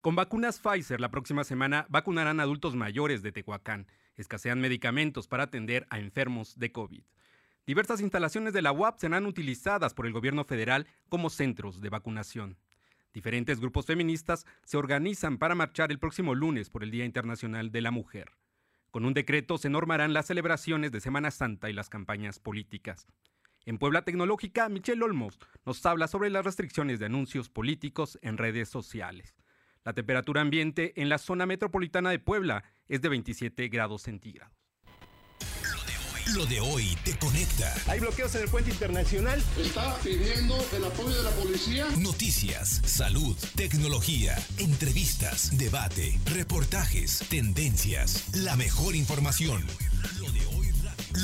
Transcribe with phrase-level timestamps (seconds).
[0.00, 3.86] Con vacunas Pfizer, la próxima semana vacunarán adultos mayores de Tehuacán.
[4.16, 7.02] Escasean medicamentos para atender a enfermos de COVID.
[7.66, 12.56] Diversas instalaciones de la UAP serán utilizadas por el gobierno federal como centros de vacunación.
[13.12, 17.82] Diferentes grupos feministas se organizan para marchar el próximo lunes por el Día Internacional de
[17.82, 18.30] la Mujer.
[18.90, 23.06] Con un decreto se normarán las celebraciones de Semana Santa y las campañas políticas.
[23.66, 28.70] En Puebla Tecnológica, Michelle Olmos nos habla sobre las restricciones de anuncios políticos en redes
[28.70, 29.34] sociales.
[29.84, 34.54] La temperatura ambiente en la zona metropolitana de Puebla es de 27 grados centígrados.
[36.34, 37.74] Lo de hoy te conecta.
[37.88, 39.42] Hay bloqueos en el puente internacional.
[39.58, 41.86] Está pidiendo el apoyo de la policía.
[41.98, 49.64] Noticias, salud, tecnología, entrevistas, debate, reportajes, tendencias, la mejor información.
[50.20, 50.68] Lo de hoy,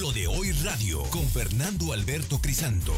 [0.00, 2.94] Lo de hoy radio con Fernando Alberto Crisanto.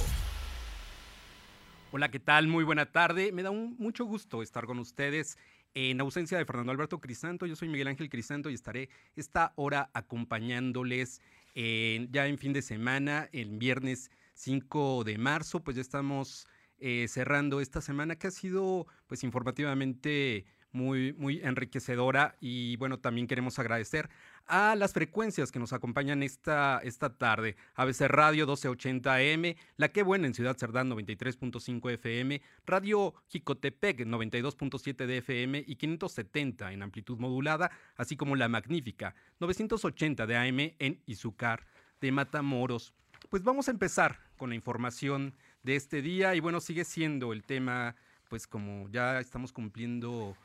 [1.90, 2.48] Hola, ¿qué tal?
[2.48, 3.32] Muy buena tarde.
[3.32, 5.38] Me da un, mucho gusto estar con ustedes.
[5.74, 9.90] En ausencia de Fernando Alberto Crisanto, yo soy Miguel Ángel Crisanto y estaré esta hora
[9.94, 11.20] acompañándoles
[11.54, 16.46] ya en fin de semana, el viernes 5 de marzo, pues ya estamos
[16.78, 23.26] eh, cerrando esta semana que ha sido pues informativamente muy, muy enriquecedora y bueno, también
[23.26, 24.08] queremos agradecer
[24.48, 27.56] a las frecuencias que nos acompañan esta, esta tarde.
[27.74, 35.06] ABC Radio 1280 AM, La Que Buena en Ciudad Cerdán 93.5 FM, Radio Jicotepec 92.7
[35.06, 41.02] de FM y 570 en amplitud modulada, así como La Magnífica 980 de AM en
[41.06, 41.66] Izucar
[42.00, 42.94] de Matamoros.
[43.28, 47.44] Pues vamos a empezar con la información de este día y bueno, sigue siendo el
[47.44, 47.96] tema,
[48.28, 50.36] pues como ya estamos cumpliendo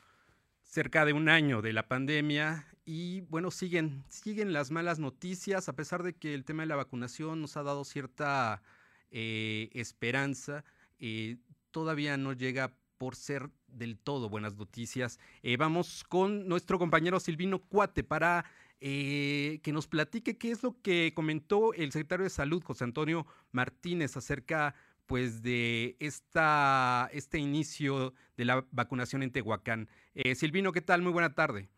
[0.73, 5.75] cerca de un año de la pandemia y bueno, siguen, siguen las malas noticias, a
[5.75, 8.63] pesar de que el tema de la vacunación nos ha dado cierta
[9.11, 10.65] eh, esperanza,
[10.97, 11.37] eh,
[11.69, 15.19] todavía no llega por ser del todo buenas noticias.
[15.43, 18.43] Eh, vamos con nuestro compañero Silvino Cuate para
[18.79, 24.17] que nos platique qué es lo que comentó el secretario de Salud, José Antonio Martínez,
[24.17, 29.87] acerca pues de esta, este inicio de la vacunación en Tehuacán.
[30.15, 31.01] Eh, Silvino, ¿qué tal?
[31.01, 31.69] Muy buena tarde.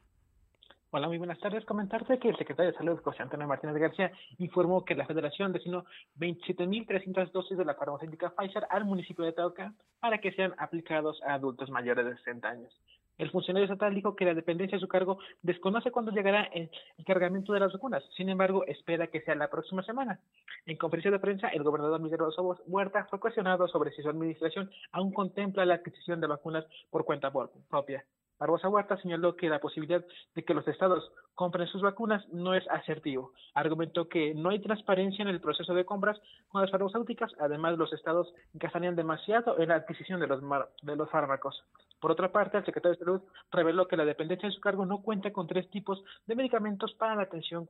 [0.92, 1.66] Hola, muy buenas tardes.
[1.66, 5.84] Comentarte que el secretario de Salud, José Antonio Martínez García, informó que la Federación destinó
[6.18, 11.34] 27.300 dosis de la farmacéutica Pfizer al municipio de Tehuacán para que sean aplicados a
[11.34, 12.74] adultos mayores de 60 años.
[13.18, 16.70] El funcionario estatal dijo que la dependencia de su cargo desconoce cuándo llegará el,
[17.06, 18.04] cargamento de las vacunas.
[18.16, 20.20] Sin embargo, espera que sea la próxima semana.
[20.66, 24.70] En conferencia de prensa, el gobernador Miguel Rosso Huerta fue cuestionado sobre si su administración
[24.92, 27.32] aún contempla la adquisición de vacunas por cuenta
[27.70, 28.04] propia.
[28.38, 32.68] Barbosa Huerta señaló que la posibilidad de que los estados compren sus vacunas no es
[32.70, 33.32] asertivo.
[33.54, 37.94] Argumentó que no hay transparencia en el proceso de compras con las farmacéuticas, además los
[37.94, 40.42] estados gastarían demasiado en la adquisición de los,
[40.82, 41.64] de los fármacos.
[42.06, 43.22] Por otra parte, el secretario de Salud
[43.52, 47.16] reveló que la dependencia de su cargo no cuenta con tres tipos de medicamentos para
[47.16, 47.68] la atención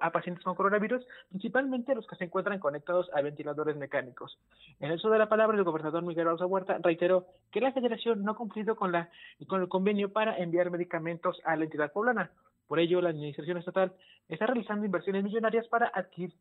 [0.00, 4.38] a pacientes con coronavirus, principalmente los que se encuentran conectados a ventiladores mecánicos.
[4.80, 8.24] En el uso de la palabra, el gobernador Miguel Barbosa Huerta reiteró que la federación
[8.24, 9.10] no ha cumplido con, la,
[9.46, 12.30] con el convenio para enviar medicamentos a la entidad poblana.
[12.66, 13.92] Por ello, la Administración Estatal
[14.30, 16.32] está realizando inversiones millonarias para adquirir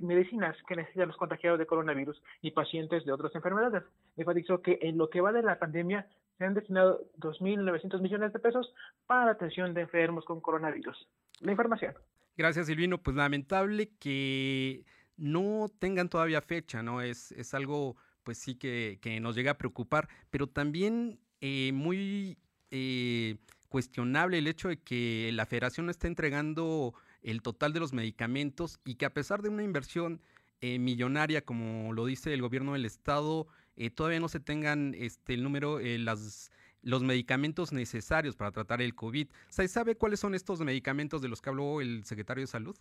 [0.00, 3.82] medicinas que necesitan los contagiados de coronavirus y pacientes de otras enfermedades.
[4.16, 6.06] Enfatizó que en lo que va de la pandemia
[6.38, 8.72] se han destinado 2.900 millones de pesos
[9.06, 11.08] para atención de enfermos con coronavirus.
[11.40, 11.94] La información.
[12.36, 12.98] Gracias, Silvino.
[12.98, 14.84] Pues lamentable que
[15.16, 17.00] no tengan todavía fecha, ¿no?
[17.00, 22.38] Es, es algo, pues sí, que, que nos llega a preocupar, pero también eh, muy
[22.70, 23.36] eh,
[23.68, 28.80] cuestionable el hecho de que la federación no esté entregando el total de los medicamentos
[28.84, 30.20] y que a pesar de una inversión
[30.60, 35.34] eh, millonaria, como lo dice el gobierno del estado, eh, todavía no se tengan este,
[35.34, 36.50] el número, las,
[36.82, 39.28] los medicamentos necesarios para tratar el COVID.
[39.48, 42.76] ¿Se sabe cuáles son estos medicamentos de los que habló el secretario de Salud?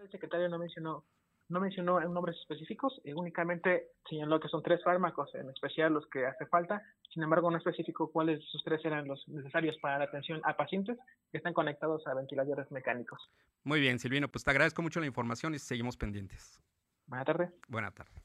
[0.00, 1.04] El secretario no mencionó
[1.48, 6.26] no mencionó nombres específicos, eh, únicamente señaló que son tres fármacos, en especial los que
[6.26, 6.82] hace falta,
[7.12, 10.56] sin embargo no especificó cuáles de esos tres eran los necesarios para la atención a
[10.56, 10.98] pacientes
[11.30, 13.20] que están conectados a ventiladores mecánicos.
[13.62, 16.60] Muy bien, Silvino, pues te agradezco mucho la información y seguimos pendientes.
[17.06, 17.50] Buena tarde.
[17.68, 18.22] Buena tarde.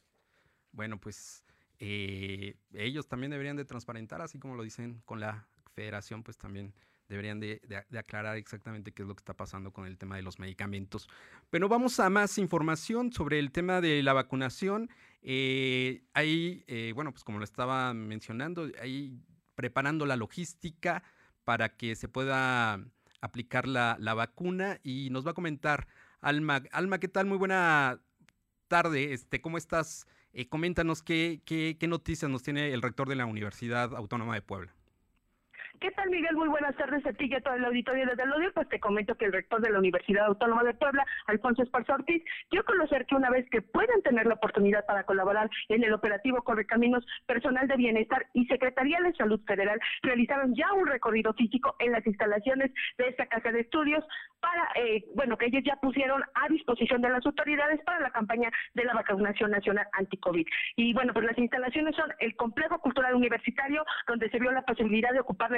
[0.71, 1.43] Bueno, pues
[1.79, 6.73] eh, ellos también deberían de transparentar, así como lo dicen con la federación, pues también
[7.11, 7.61] deberían de,
[7.97, 11.09] aclarar exactamente qué es lo que está pasando con el tema de los medicamentos.
[11.49, 14.89] Pero vamos a más información sobre el tema de la vacunación.
[15.21, 19.19] Eh, ahí, eh, bueno, pues como lo estaba mencionando, ahí
[19.55, 21.03] preparando la logística
[21.43, 22.79] para que se pueda
[23.19, 25.87] aplicar la, vacuna y nos va a comentar
[26.21, 26.63] Alma.
[26.71, 27.25] Alma, ¿qué tal?
[27.25, 27.99] Muy buena
[28.67, 29.11] tarde.
[29.11, 30.07] Este, ¿Cómo estás?
[30.33, 34.41] Eh, coméntanos qué, qué, qué noticias nos tiene el rector de la Universidad Autónoma de
[34.41, 34.73] Puebla.
[35.81, 36.35] ¿Qué tal, Miguel?
[36.35, 38.53] Muy buenas tardes a ti y a todo el auditorio desde el audio.
[38.53, 42.23] Pues te comento que el rector de la Universidad Autónoma de Puebla, Alfonso Esparza Ortiz,
[42.51, 45.91] dio a conocer que una vez que puedan tener la oportunidad para colaborar en el
[45.91, 51.75] operativo Correcaminos, personal de bienestar y Secretaría de Salud Federal realizaron ya un recorrido físico
[51.79, 54.05] en las instalaciones de esta casa de estudios
[54.39, 58.51] para, eh, bueno, que ellos ya pusieron a disposición de las autoridades para la campaña
[58.75, 60.45] de la vacunación nacional anti-COVID.
[60.75, 65.11] Y bueno, pues las instalaciones son el complejo cultural universitario, donde se vio la posibilidad
[65.11, 65.57] de ocupar la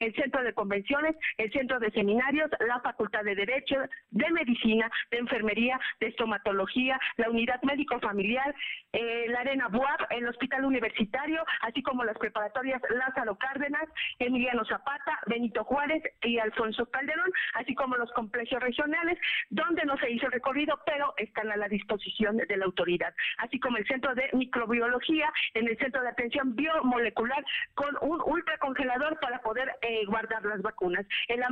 [0.00, 3.76] el Centro de Convenciones, el Centro de Seminarios, la Facultad de Derecho,
[4.10, 8.54] de Medicina, de Enfermería, de Estomatología, la Unidad Médico Familiar,
[8.92, 13.84] eh, la Arena BUAP, el Hospital Universitario, así como las preparatorias Lázaro Cárdenas,
[14.18, 19.18] Emiliano Zapata, Benito Juárez y Alfonso Calderón, así como los complejos regionales,
[19.50, 23.76] donde no se hizo recorrido, pero están a la disposición de la autoridad, así como
[23.76, 27.44] el Centro de Microbiología, en el Centro de Atención Biomolecular,
[27.74, 31.06] con un ultracongelador para poder eh, guardar las vacunas.
[31.28, 31.42] El,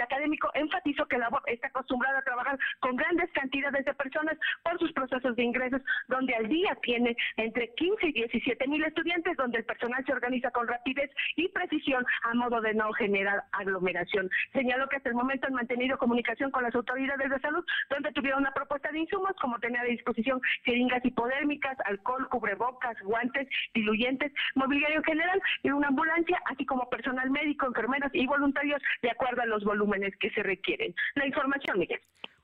[0.00, 4.92] académico enfatizó que la está acostumbrado a trabajar con grandes cantidades de personas por sus
[4.92, 9.64] procesos de ingresos, donde al día tiene entre 15 y 17 mil estudiantes, donde el
[9.64, 14.28] personal se organiza con rapidez y precisión a modo de no generar aglomeración.
[14.52, 18.40] Señaló que hasta el momento han mantenido comunicación con las autoridades de salud, donde tuvieron
[18.40, 24.98] una propuesta de insumos, como tener a disposición jeringas hipodérmicas, alcohol, cubrebocas, guantes, diluyentes, mobiliario
[24.98, 29.46] en general y una ambulancia, así como personal médico, enfermeras y voluntarios de acuerdo a
[29.46, 30.94] los volúmenes que se requieren.
[31.16, 32.00] La información, Miguel.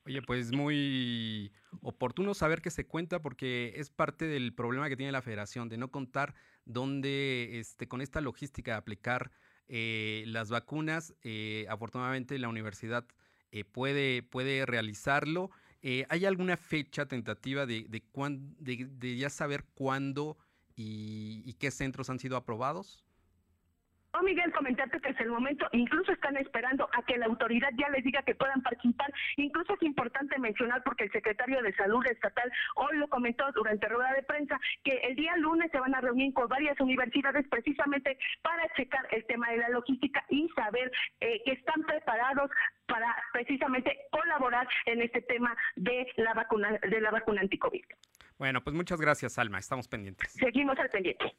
[0.06, 1.52] Oye, pues muy
[1.82, 5.78] oportuno saber que se cuenta porque es parte del problema que tiene la federación de
[5.78, 6.34] no contar
[6.64, 9.32] dónde este, con esta logística de aplicar
[9.68, 11.12] eh, las vacunas.
[11.22, 13.04] Eh, afortunadamente la universidad
[13.50, 15.50] eh, puede, puede realizarlo.
[16.08, 20.36] ¿Hay alguna fecha tentativa de, de, de, ya saber cuándo
[20.74, 23.05] y qué centros han sido aprobados?
[24.22, 28.04] Miguel, comentarte que es el momento, incluso están esperando a que la autoridad ya les
[28.04, 29.12] diga que puedan participar.
[29.36, 34.12] Incluso es importante mencionar, porque el secretario de Salud Estatal hoy lo comentó durante rueda
[34.14, 38.68] de prensa, que el día lunes se van a reunir con varias universidades precisamente para
[38.76, 40.90] checar el tema de la logística y saber
[41.20, 42.50] eh, que están preparados
[42.86, 47.84] para precisamente colaborar en este tema de la vacuna de la vacuna anticovid.
[48.38, 49.58] Bueno, pues muchas gracias, Alma.
[49.58, 50.32] Estamos pendientes.
[50.32, 51.34] Seguimos al pendiente.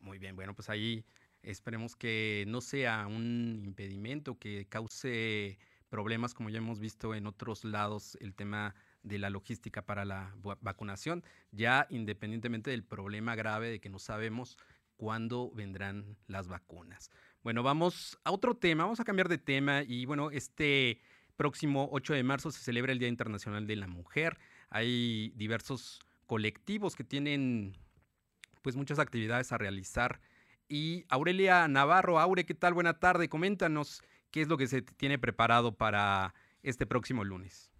[0.00, 1.04] Muy bien, bueno, pues ahí
[1.42, 5.58] Esperemos que no sea un impedimento que cause
[5.88, 10.34] problemas como ya hemos visto en otros lados el tema de la logística para la
[10.60, 14.58] vacunación, ya independientemente del problema grave de que no sabemos
[14.96, 17.10] cuándo vendrán las vacunas.
[17.42, 21.00] Bueno, vamos a otro tema, vamos a cambiar de tema y bueno, este
[21.36, 24.38] próximo 8 de marzo se celebra el Día Internacional de la Mujer.
[24.68, 27.78] Hay diversos colectivos que tienen
[28.60, 30.20] pues muchas actividades a realizar
[30.70, 32.18] y Aurelia Navarro.
[32.20, 32.72] Aure, ¿qué tal?
[32.72, 33.28] Buena tarde.
[33.28, 36.32] Coméntanos qué es lo que se tiene preparado para
[36.62, 37.70] este próximo lunes.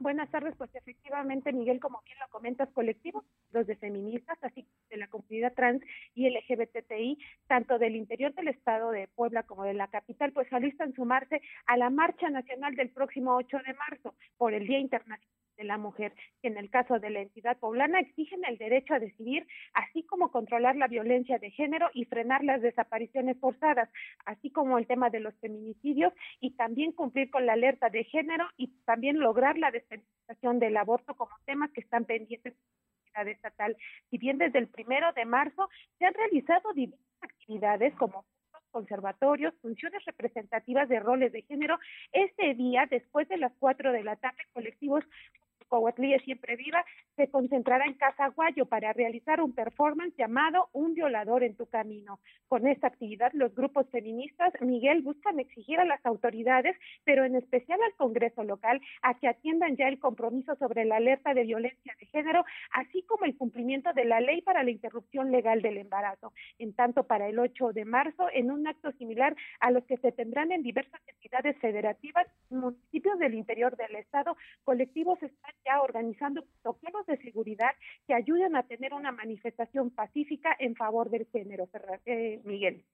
[0.00, 3.22] Buenas tardes, pues efectivamente, Miguel, como bien lo comentas, colectivos,
[3.52, 5.82] los de feministas, así de la comunidad trans
[6.14, 10.94] y LGBTI, tanto del interior del estado de Puebla como de la capital, pues alistan
[10.94, 15.66] sumarse a la marcha nacional del próximo 8 de marzo por el Día Internacional de
[15.66, 19.46] la mujer, que en el caso de la entidad poblana exigen el derecho a decidir,
[19.74, 23.90] así como controlar la violencia de género y frenar las desapariciones forzadas,
[24.24, 28.46] así como el tema de los feminicidios y también cumplir con la alerta de género
[28.56, 32.54] y también lograr la despenalización del aborto como temas que están pendientes
[33.24, 33.76] de estatal.
[34.08, 35.68] Si bien desde el primero de marzo
[35.98, 38.24] se han realizado diversas actividades como
[38.70, 41.78] conservatorios, funciones representativas de roles de género.
[42.12, 45.04] Este día, después de las cuatro de la tarde, colectivos
[45.70, 46.84] Coahuatlilla Siempre Viva
[47.16, 52.18] se concentrará en Casa Guayo para realizar un performance llamado Un violador en tu camino.
[52.48, 57.78] Con esta actividad, los grupos feministas, Miguel, buscan exigir a las autoridades, pero en especial
[57.82, 62.06] al Congreso local, a que atiendan ya el compromiso sobre la alerta de violencia de
[62.06, 66.32] género, así como el cumplimiento de la ley para la interrupción legal del embarazo.
[66.58, 70.10] En tanto, para el 8 de marzo, en un acto similar a los que se
[70.10, 77.18] tendrán en diversas entidades federativas, municipios del interior del Estado, colectivos están organizando protocolos de
[77.18, 77.70] seguridad
[78.06, 81.68] que ayuden a tener una manifestación pacífica en favor del género,
[82.06, 82.84] eh, Miguel.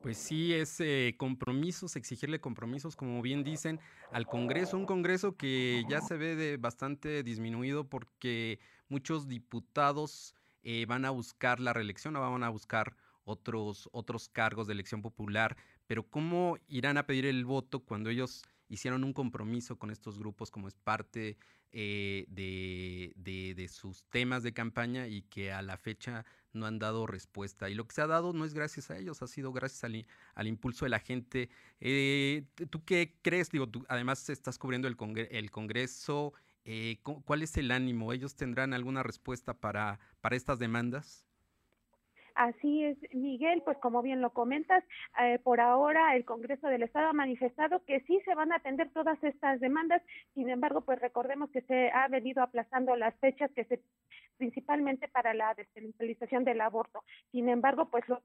[0.00, 3.80] Pues sí, es eh, compromisos, exigirle compromisos, como bien dicen,
[4.12, 10.84] al Congreso, un Congreso que ya se ve de bastante disminuido porque muchos diputados eh,
[10.86, 15.56] van a buscar la reelección o van a buscar otros, otros cargos de elección popular,
[15.86, 20.50] pero ¿cómo irán a pedir el voto cuando ellos hicieron un compromiso con estos grupos
[20.50, 21.38] como es parte
[21.76, 27.68] eh, de, sus temas de campaña y que a la fecha no han dado respuesta.
[27.68, 30.46] Y lo que se ha dado no es gracias a ellos, ha sido gracias al,
[30.46, 31.50] impulso de la gente.
[31.80, 33.50] Eh, ¿Tú qué crees?
[33.50, 34.96] Digo, tú además estás cubriendo el,
[35.30, 36.32] el Congreso.
[36.64, 38.12] Eh, ¿Cuál es el ánimo?
[38.12, 41.26] ¿Ellos tendrán alguna respuesta para, para estas demandas?
[42.34, 44.82] Así es, Miguel, pues como bien lo comentas,
[45.22, 48.90] eh, por ahora el Congreso del Estado ha manifestado que sí se van a atender
[48.92, 50.02] todas estas demandas,
[50.34, 53.80] sin embargo, pues recordemos que se ha venido aplazando las fechas que se
[54.36, 57.04] principalmente para la despenalización del aborto.
[57.30, 58.18] Sin embargo, pues los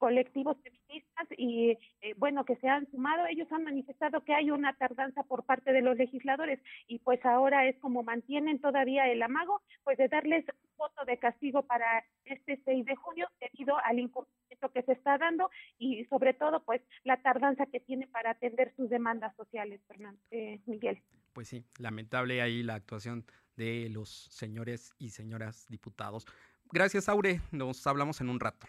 [0.00, 3.26] colectivos feministas y eh, bueno que se han sumado.
[3.26, 7.68] Ellos han manifestado que hay una tardanza por parte de los legisladores y pues ahora
[7.68, 10.44] es como mantienen todavía el amago pues de darles
[10.78, 15.50] voto de castigo para este 6 de junio debido al incumplimiento que se está dando
[15.78, 20.60] y sobre todo pues la tardanza que tiene para atender sus demandas sociales Fernando eh,
[20.64, 21.02] Miguel.
[21.34, 23.26] Pues sí lamentable ahí la actuación
[23.56, 26.26] de los señores y señoras diputados.
[26.72, 27.42] Gracias Aure.
[27.50, 28.66] Nos hablamos en un rato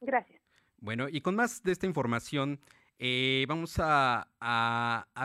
[0.00, 0.42] Gracias.
[0.78, 2.60] Bueno, y con más de esta información,
[2.98, 4.28] eh, vamos a,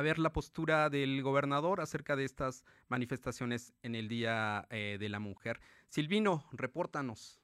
[0.02, 5.20] ver la postura del gobernador acerca de estas manifestaciones en el Día eh, de la
[5.20, 5.60] Mujer.
[5.88, 7.42] Silvino, repórtanos.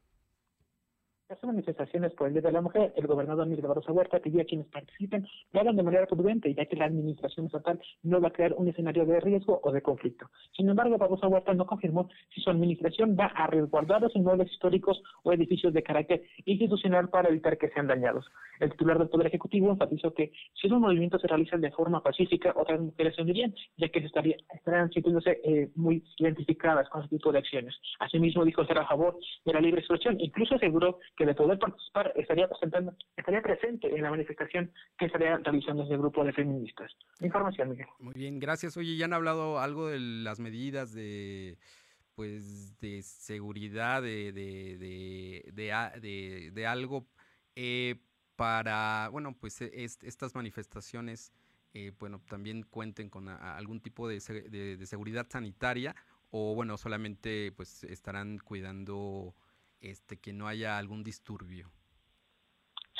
[1.27, 4.45] Las manifestaciones por el Día de la Mujer, el gobernador Miguel Barroso Huerta pidió a
[4.45, 8.31] quienes participen lo hagan de manera prudente, ya que la administración estatal no va a
[8.31, 10.29] crear un escenario de riesgo o de conflicto.
[10.55, 15.01] Sin embargo, Barroso Huerta no confirmó si su administración va a resguardar los inmuebles históricos
[15.23, 18.27] o edificios de carácter institucional para evitar que sean dañados.
[18.59, 22.53] El titular del Poder Ejecutivo enfatizó que si los movimientos se realizan de forma pacífica,
[22.55, 27.09] otras mujeres se unirían, ya que se estaría, estarían sintiéndose eh, muy identificadas con ese
[27.09, 27.73] tipo de acciones.
[27.99, 32.11] Asimismo, dijo ser a favor de la libre expresión, incluso aseguró que de poder participar
[32.15, 36.91] estaría presentando, estaría presente en la manifestación que estaría realizando ese grupo de feministas.
[37.21, 37.87] Información, Miguel.
[37.99, 38.75] Muy bien, gracias.
[38.77, 41.57] Oye, ya han hablado algo de las medidas de
[42.15, 44.77] pues de seguridad de, de,
[45.51, 47.05] de, de algo
[47.55, 47.95] eh,
[48.35, 51.31] para, bueno, pues e, estas manifestaciones,
[51.73, 55.95] eh, bueno, también cuenten con algún tipo de, de, seguridad sanitaria
[56.31, 59.35] o, bueno, solamente pues estarán cuidando
[59.89, 61.71] este, que no haya algún disturbio.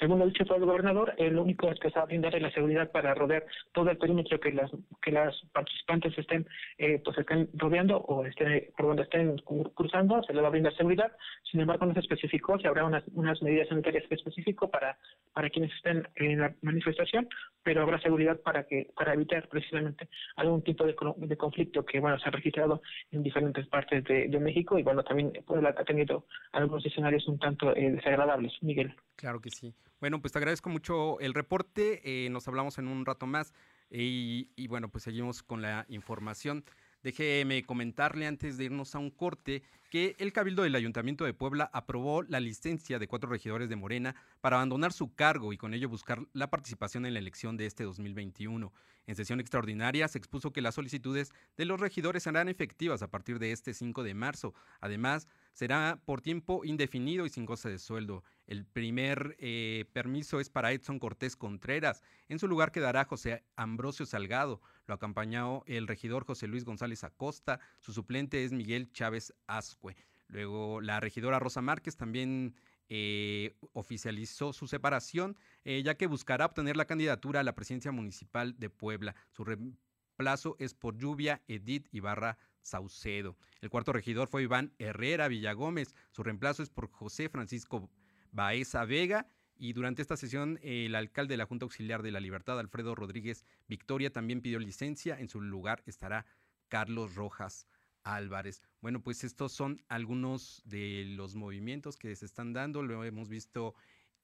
[0.06, 2.52] Según lo dicho por el gobernador, el único que se va a brindar es la
[2.52, 4.70] seguridad para rodear todo el perímetro que las
[5.02, 6.48] que las participantes estén
[6.78, 9.36] eh, pues estén rodeando o estén por donde estén
[9.74, 11.12] cruzando, se le va a brindar seguridad.
[11.50, 14.96] Sin embargo, no se especificó si habrá unas, unas medidas sanitarias específicas para
[15.34, 17.28] para quienes estén en la manifestación,
[17.64, 22.20] pero habrá seguridad para que para evitar precisamente algún tipo de, de conflicto que bueno
[22.20, 27.28] se ha registrado en diferentes partes de, México y bueno también ha tenido algunos escenarios
[27.28, 28.54] un tanto eh, desagradables.
[28.62, 28.94] Miguel.
[29.16, 29.74] Claro que sí.
[30.02, 32.02] Bueno, pues te agradezco mucho el reporte.
[32.04, 33.54] Eh, nos hablamos en un rato más
[33.90, 36.66] y, y, bueno, pues seguimos con la información.
[37.02, 39.62] Déjeme comentarle antes de irnos a un corte
[39.92, 44.16] que el Cabildo del Ayuntamiento de Puebla aprobó la licencia de cuatro regidores de Morena
[44.42, 47.84] para abandonar su cargo y con ello buscar la participación en la elección de este
[47.84, 48.74] 2021.
[49.08, 53.38] En sesión extraordinaria se expuso que las solicitudes de los regidores serán efectivas a partir
[53.38, 54.56] de este 5 de marzo.
[54.82, 58.24] Además, será por tiempo indefinido y sin goce de sueldo.
[58.46, 62.04] El primer eh, permiso es para Edson Cortés Contreras.
[62.28, 64.62] En su lugar quedará José Ambrosio Salgado.
[64.86, 67.62] Lo acompañó el regidor José Luis González Acosta.
[67.80, 69.96] Su suplente es Miguel Chávez Ascue.
[70.28, 72.56] Luego la regidora Rosa Márquez también
[72.90, 78.60] eh, oficializó su separación, eh, ya que buscará obtener la candidatura a la presidencia municipal
[78.60, 79.16] de Puebla.
[79.32, 83.38] Su reemplazo es por Lluvia Edith Ibarra Saucedo.
[83.62, 85.96] El cuarto regidor fue Iván Herrera Villagómez.
[86.12, 87.90] Su reemplazo es por José Francisco
[88.32, 89.28] Baeza Vega.
[89.58, 93.46] Y durante esta sesión, el alcalde de la Junta Auxiliar de la Libertad, Alfredo Rodríguez
[93.68, 95.18] Victoria, también pidió licencia.
[95.20, 96.26] En su lugar estará
[96.68, 97.68] Carlos Rojas
[98.04, 98.62] Álvarez.
[98.82, 102.84] Bueno, pues estos son algunos de los movimientos que se están dando.
[102.84, 103.76] Lo hemos visto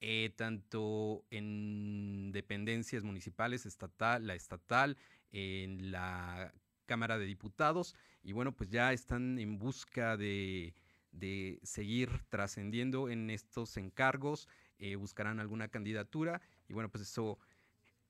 [0.01, 4.97] eh, tanto en dependencias municipales, estatal, la estatal,
[5.31, 6.53] en la
[6.91, 7.95] Cámara de Diputados.
[8.21, 10.73] Y bueno, pues ya están en busca de
[11.11, 14.47] de seguir trascendiendo en estos encargos,
[14.79, 17.37] eh, buscarán alguna candidatura y bueno, pues eso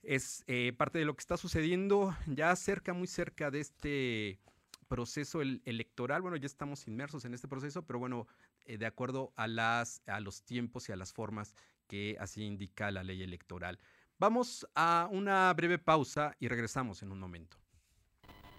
[0.04, 4.40] es eh, parte de lo que está sucediendo ya cerca, muy cerca de este
[4.88, 6.22] proceso electoral.
[6.22, 8.28] Bueno, ya estamos inmersos en este proceso, pero bueno,
[8.66, 11.56] eh, de acuerdo a, las, a los tiempos y a las formas
[11.88, 13.80] que así indica la ley electoral.
[14.18, 17.58] Vamos a una breve pausa y regresamos en un momento.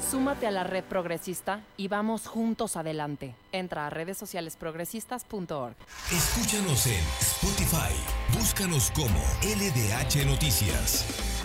[0.00, 3.34] Súmate a la red progresista y vamos juntos adelante.
[3.52, 5.74] Entra a redes sociales progresistas.org.
[6.10, 7.94] Escúchanos en Spotify.
[8.38, 11.37] Búscanos como LDH Noticias.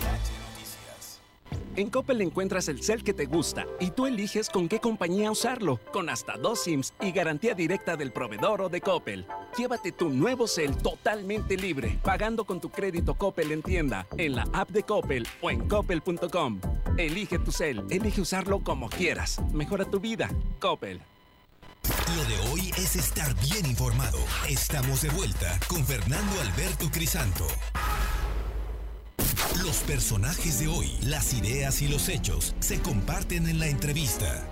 [1.76, 5.80] En Coppel encuentras el cel que te gusta y tú eliges con qué compañía usarlo,
[5.92, 9.26] con hasta dos SIMs y garantía directa del proveedor o de Coppel.
[9.56, 14.46] Llévate tu nuevo cel totalmente libre, pagando con tu crédito Coppel en tienda, en la
[14.52, 16.60] app de Coppel o en coppel.com.
[16.96, 19.40] Elige tu cel, elige usarlo como quieras.
[19.52, 20.30] Mejora tu vida.
[20.60, 21.00] Coppel.
[22.16, 24.18] Lo de hoy es estar bien informado.
[24.48, 27.46] Estamos de vuelta con Fernando Alberto Crisanto.
[29.64, 34.46] Los personajes de hoy, las ideas y los hechos se comparten en la entrevista.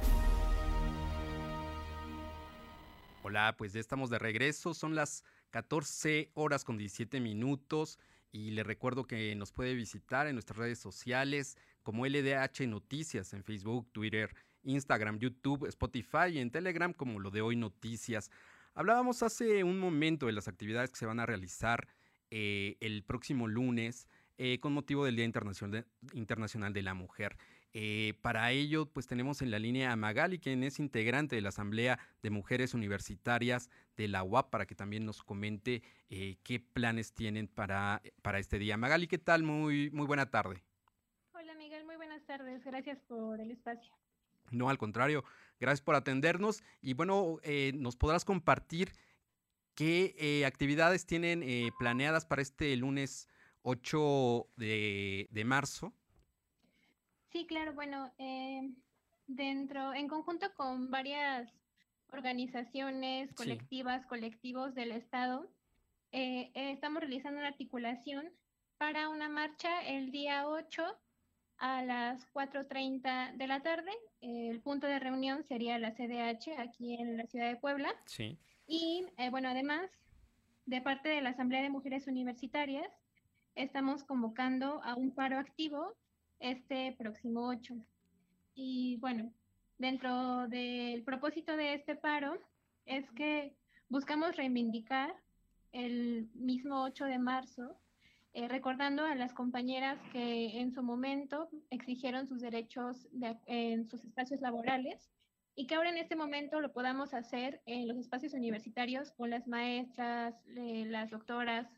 [3.23, 4.73] Hola, pues ya estamos de regreso.
[4.73, 7.99] Son las 14 horas con 17 minutos
[8.31, 13.44] y le recuerdo que nos puede visitar en nuestras redes sociales como LDH Noticias en
[13.44, 18.31] Facebook, Twitter, Instagram, YouTube, Spotify y en Telegram como lo de hoy Noticias.
[18.72, 21.87] Hablábamos hace un momento de las actividades que se van a realizar
[22.31, 27.37] eh, el próximo lunes eh, con motivo del Día Internacional de, Internacional de la Mujer.
[27.75, 31.51] Eh, para ello, pues tenemos en la línea a Magali, quien es integrante de la
[31.51, 37.12] Asamblea de Mujeres Universitarias de la UAP, para que también nos comente eh, qué planes
[37.12, 38.77] tienen para, para este día.
[38.77, 39.42] Magali, ¿qué tal?
[39.42, 40.62] Muy, muy buena tarde.
[41.35, 42.64] Hola Miguel, muy buenas tardes.
[42.64, 43.95] Gracias por el espacio.
[44.51, 45.25] No, al contrario,
[45.61, 47.38] gracias por atendernos y bueno,
[47.75, 48.92] nos podrás compartir
[49.75, 53.29] qué actividades tienen planeadas para este lunes
[53.62, 55.92] 8 de, de marzo.
[57.33, 58.70] Sí, claro, bueno, eh,
[59.27, 61.51] dentro, en conjunto con varias
[62.12, 65.51] organizaciones, colectivas, colectivos del Estado,
[66.12, 68.31] eh, eh, estamos realizando una articulación
[68.77, 70.85] para una marcha el día 8
[71.57, 73.92] a las 4.30 de la tarde.
[74.20, 77.94] el punto de reunión sería la CDH aquí en la ciudad de Puebla.
[78.05, 78.37] Sí.
[78.66, 79.90] Y bueno, además,
[80.66, 82.90] de parte de la Asamblea de Mujeres Universitarias,
[83.55, 85.95] estamos convocando a un paro activo
[86.38, 87.75] este próximo 8.
[88.55, 89.33] Y bueno,
[89.79, 92.38] dentro del propósito de este paro
[92.87, 93.55] es que
[93.88, 95.15] buscamos reivindicar
[95.73, 97.79] el mismo 8 de marzo,
[98.35, 103.09] eh, recordando a las compañeras que en su momento exigieron sus derechos
[103.47, 105.11] en sus espacios laborales
[105.55, 109.47] y que ahora en este momento lo podamos hacer en los espacios universitarios con las
[109.47, 111.69] maestras, eh, las doctoras,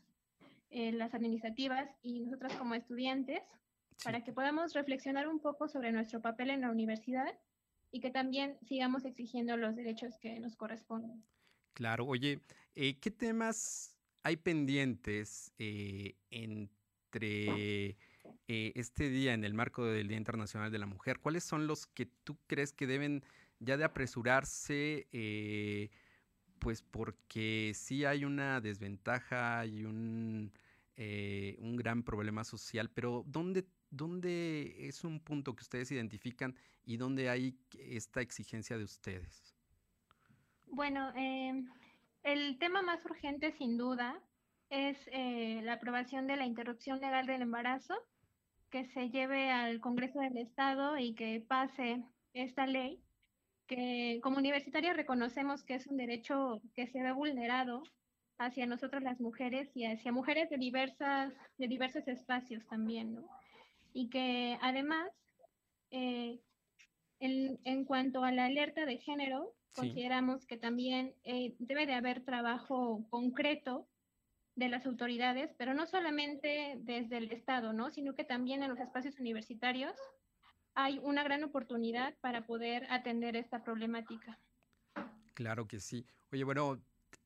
[0.69, 3.41] eh, las administrativas y nosotras como estudiantes,
[4.03, 7.33] para que podamos reflexionar un poco sobre nuestro papel en la universidad
[7.91, 11.23] y que también sigamos exigiendo los derechos que nos corresponden.
[11.73, 12.41] Claro, oye,
[12.75, 17.95] eh, ¿qué temas hay pendientes eh, entre
[18.47, 21.19] este día en el marco del Día Internacional de la Mujer?
[21.19, 23.23] ¿Cuáles son los que tú crees que deben
[23.59, 25.07] ya de apresurarse?
[26.65, 30.51] Pues porque sí hay una desventaja y un,
[30.95, 36.97] eh, un gran problema social, pero ¿dónde, ¿dónde es un punto que ustedes identifican y
[36.97, 39.55] dónde hay esta exigencia de ustedes?
[40.65, 41.69] Bueno, em,
[42.23, 44.19] el tema más urgente sin duda
[44.71, 47.93] es eh, la aprobación de la interrupción legal del embarazo,
[48.71, 53.04] que se lleve al Congreso del Estado y que pase esta ley
[53.67, 57.83] que como universitarios reconocemos que es un derecho que se ve vulnerado
[58.37, 63.27] hacia nosotros las mujeres y hacia mujeres de diversas de diversos espacios también, ¿no?
[63.93, 65.09] Y que además
[65.91, 66.39] eh,
[67.19, 72.23] en, en, cuanto a la alerta de género, consideramos que también eh, debe de haber
[72.23, 73.87] trabajo concreto
[74.55, 77.91] de las autoridades, pero no solamente desde el Estado, ¿no?
[77.91, 79.93] sino que también en los espacios universitarios
[80.75, 84.37] hay una gran oportunidad para poder atender esta problemática.
[85.33, 86.05] Claro que sí.
[86.31, 86.79] Oye, bueno,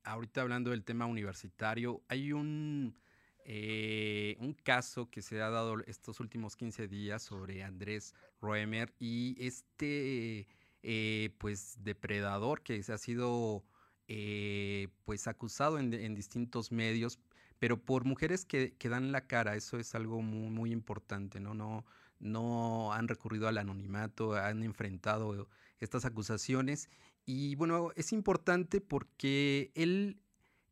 [0.03, 2.95] ahorita hablando del tema universitario, hay un,
[3.43, 9.35] eh, un caso que se ha dado estos últimos 15 días sobre Andrés Roemer y
[9.39, 10.47] este
[10.83, 13.65] eh, pues depredador que se ha sido
[14.07, 17.19] eh, pues acusado en, distintos medios,
[17.59, 21.53] pero por mujeres que, dan la cara, eso es algo muy, muy importante, ¿no?
[21.53, 21.85] No,
[22.19, 26.89] no han recurrido al anonimato, han enfrentado estas acusaciones.
[27.25, 30.19] Y bueno, es importante porque él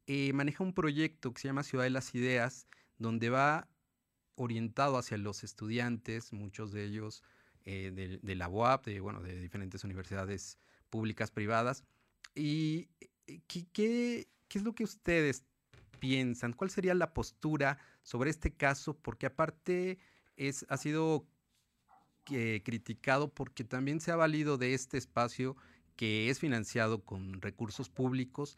[0.08, 3.68] eh, maneja un proyecto que se llama Ciudad de las Ideas, donde va
[4.36, 7.24] orientado hacia los estudiantes, muchos de ellos
[7.66, 10.58] eh, de, la UAP, de, bueno, de diferentes universidades
[10.90, 11.84] públicas, privadas.
[12.34, 12.88] ¿Y
[13.28, 13.42] eh,
[13.74, 15.44] qué, es lo que ustedes
[16.00, 16.54] piensan?
[16.54, 18.98] ¿Cuál sería la postura sobre este caso?
[18.98, 20.00] Porque aparte
[20.38, 21.28] es, ha sido
[22.32, 25.56] eh, criticado porque también se ha valido de este espacio
[25.96, 28.58] que es financiado con recursos públicos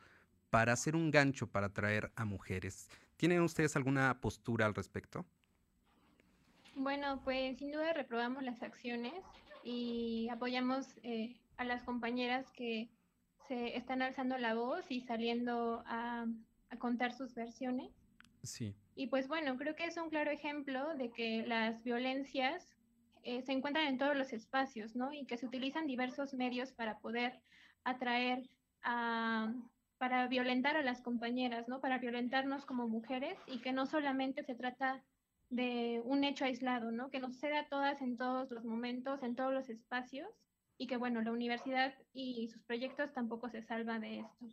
[0.49, 2.89] para hacer un gancho para atraer a mujeres.
[3.17, 5.25] ¿Tienen ustedes alguna postura al respecto?
[6.75, 9.13] Bueno, pues sin duda reprobamos las acciones
[9.63, 12.89] y apoyamos eh, a las compañeras que
[13.47, 16.25] se están alzando la voz y saliendo a,
[16.77, 17.91] contar sus versiones.
[18.43, 18.75] Sí.
[18.95, 22.75] Y pues bueno, creo que es un claro ejemplo de que las violencias
[23.23, 25.13] eh, se encuentran en todos los espacios, ¿no?
[25.13, 27.41] Y que se utilizan diversos medios para poder
[27.84, 28.49] atraer
[28.84, 29.53] a,
[29.97, 31.82] para violentar a las compañeras, ¿no?
[31.82, 35.03] Para violentarnos como mujeres y que no solamente se trata
[35.49, 37.10] de un hecho aislado, ¿no?
[37.10, 40.29] Que nos sucede a todas en todos los momentos, en todos los espacios,
[40.77, 44.45] y que, bueno, la universidad y sus proyectos tampoco se salvan de esto.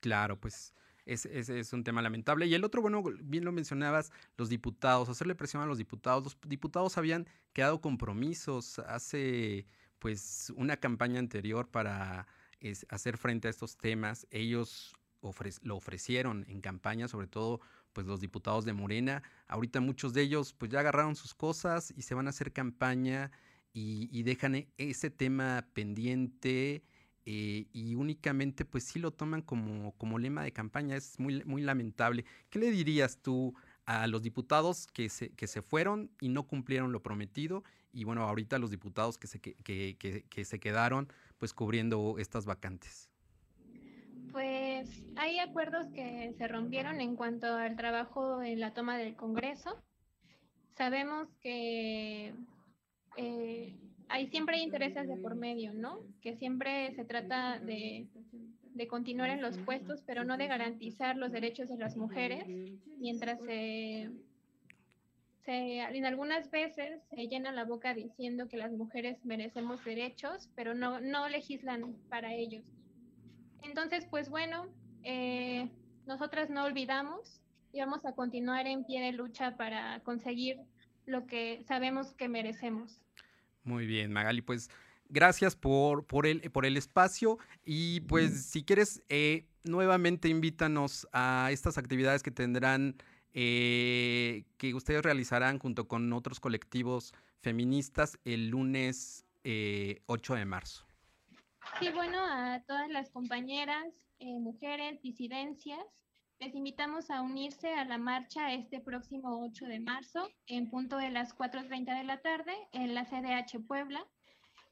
[0.00, 0.74] Claro, pues
[1.06, 2.46] es, un tema lamentable.
[2.46, 6.24] Y el otro, bueno, bien lo mencionabas, los diputados, hacerle presión a los diputados.
[6.24, 9.66] Los diputados habían quedado compromisos hace,
[9.98, 12.26] pues, una campaña anterior para
[12.88, 14.26] hacer frente a estos temas.
[14.30, 14.94] Ellos
[15.62, 17.60] lo ofrecieron en campaña, sobre todo
[17.92, 19.22] pues los diputados de Morena.
[19.46, 23.30] Ahorita muchos de ellos pues ya agarraron sus cosas y se van a hacer campaña
[23.72, 26.84] y, dejan e, ese tema pendiente
[27.26, 30.96] eh, y únicamente pues sí lo toman como, como lema de campaña.
[30.96, 32.24] Es muy, muy lamentable.
[32.50, 33.54] ¿Qué le dirías tú
[33.86, 37.64] a los diputados que se, que se fueron y no cumplieron lo prometido?
[37.92, 41.08] Y bueno, ahorita los diputados que se, que, que, se quedaron
[41.38, 43.08] pues cubriendo estas vacantes.
[44.32, 49.80] Pues hay acuerdos que se rompieron en cuanto al trabajo en la toma del Congreso.
[50.76, 52.34] Sabemos que
[53.16, 56.00] eh, hay siempre intereses de por medio, ¿no?
[56.20, 58.06] Que siempre se trata de,
[58.74, 62.46] de, continuar en los puestos, pero no de garantizar los derechos de las mujeres,
[62.98, 64.10] mientras se,
[65.44, 70.74] se, en algunas veces se llena la boca diciendo que las mujeres merecemos derechos, pero
[70.74, 72.64] no, no legislan para ellos.
[73.62, 74.66] Entonces, pues bueno,
[75.02, 75.68] eh,
[76.06, 77.40] nosotras no olvidamos
[77.72, 80.60] y vamos a continuar en pie de lucha para conseguir
[81.06, 83.00] lo que sabemos que merecemos.
[83.64, 84.70] Muy bien, Magali, pues
[85.08, 91.48] gracias por, por, el, por el espacio y pues si quieres, eh, nuevamente invítanos a
[91.50, 92.96] estas actividades que tendrán,
[93.32, 99.24] eh, que ustedes realizarán junto con otros colectivos feministas el lunes
[100.06, 100.86] 8 de marzo.
[101.78, 105.84] Sí, bueno, a todas las compañeras, eh, mujeres, disidencias,
[106.40, 111.10] les invitamos a unirse a la marcha este próximo 8 de marzo en punto de
[111.10, 114.06] las 4.30 de la tarde en la CDH Puebla.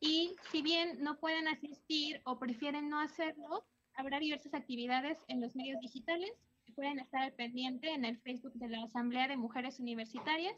[0.01, 5.55] Y si bien no pueden asistir o prefieren no hacerlo, habrá diversas actividades en los
[5.55, 6.33] medios digitales
[6.73, 10.55] pueden estar al pendiente en el Facebook de la Asamblea de Mujeres Universitarias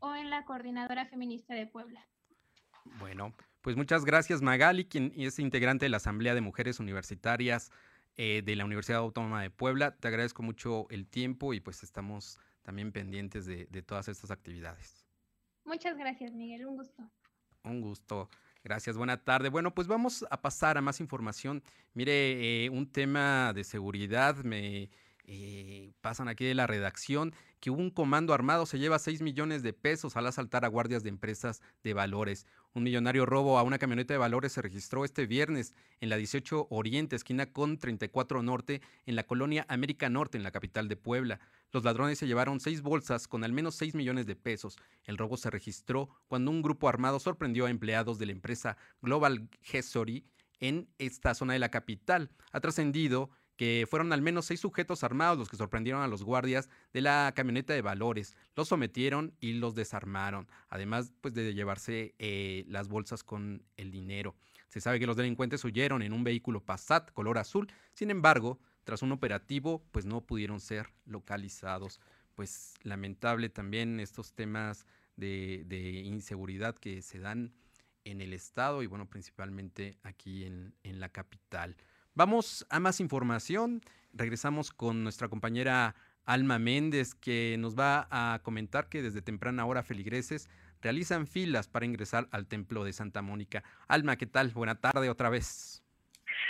[0.00, 2.06] o en la Coordinadora Feminista de Puebla.
[2.98, 7.70] Bueno, pues muchas gracias Magali, quien es integrante de la Asamblea de Mujeres Universitarias
[8.16, 9.96] eh, de la Universidad Autónoma de Puebla.
[9.96, 15.06] Te agradezco mucho el tiempo y pues estamos también pendientes de, todas estas actividades.
[15.64, 17.10] Muchas gracias Miguel, un gusto.
[17.64, 18.28] Un gusto.
[18.64, 19.48] Gracias, buena tarde.
[19.48, 21.62] Bueno, pues vamos a pasar a más información.
[21.94, 24.90] Mire, eh, un tema de seguridad me
[25.24, 29.72] eh, pasan aquí de la redacción que un comando armado se lleva 6 millones de
[29.72, 32.44] pesos al asaltar a guardias de empresas de valores.
[32.72, 36.66] Un millonario robo a una camioneta de valores se registró este viernes en la 18
[36.70, 41.38] Oriente, esquina con 34 Norte, en la colonia América Norte, en la capital de Puebla.
[41.70, 44.76] Los ladrones se llevaron seis bolsas con al menos 6 millones de pesos.
[45.04, 49.48] El robo se registró cuando un grupo armado sorprendió a empleados de la empresa Global
[49.60, 50.26] Gessory
[50.58, 52.30] en esta zona de la capital.
[52.52, 53.30] Ha trascendido
[53.88, 57.72] fueron al menos seis sujetos armados los que sorprendieron a los guardias de la camioneta
[57.72, 63.62] de valores, los sometieron y los desarmaron, además pues, de llevarse eh, las bolsas con
[63.76, 64.34] el dinero.
[64.68, 69.02] Se sabe que los delincuentes huyeron en un vehículo Passat color azul, sin embargo, tras
[69.02, 72.00] un operativo, pues no pudieron ser localizados.
[72.34, 77.52] Pues lamentable también estos temas de, de inseguridad que se dan
[78.04, 81.76] en el estado y bueno, principalmente aquí en, en la capital.
[82.14, 83.80] Vamos a más información.
[84.12, 85.94] Regresamos con nuestra compañera
[86.26, 90.50] Alma Méndez, que nos va a comentar que desde temprana hora feligreses
[90.82, 93.64] realizan filas para ingresar al templo de Santa Mónica.
[93.88, 94.50] Alma, ¿qué tal?
[94.50, 95.81] Buena tarde otra vez.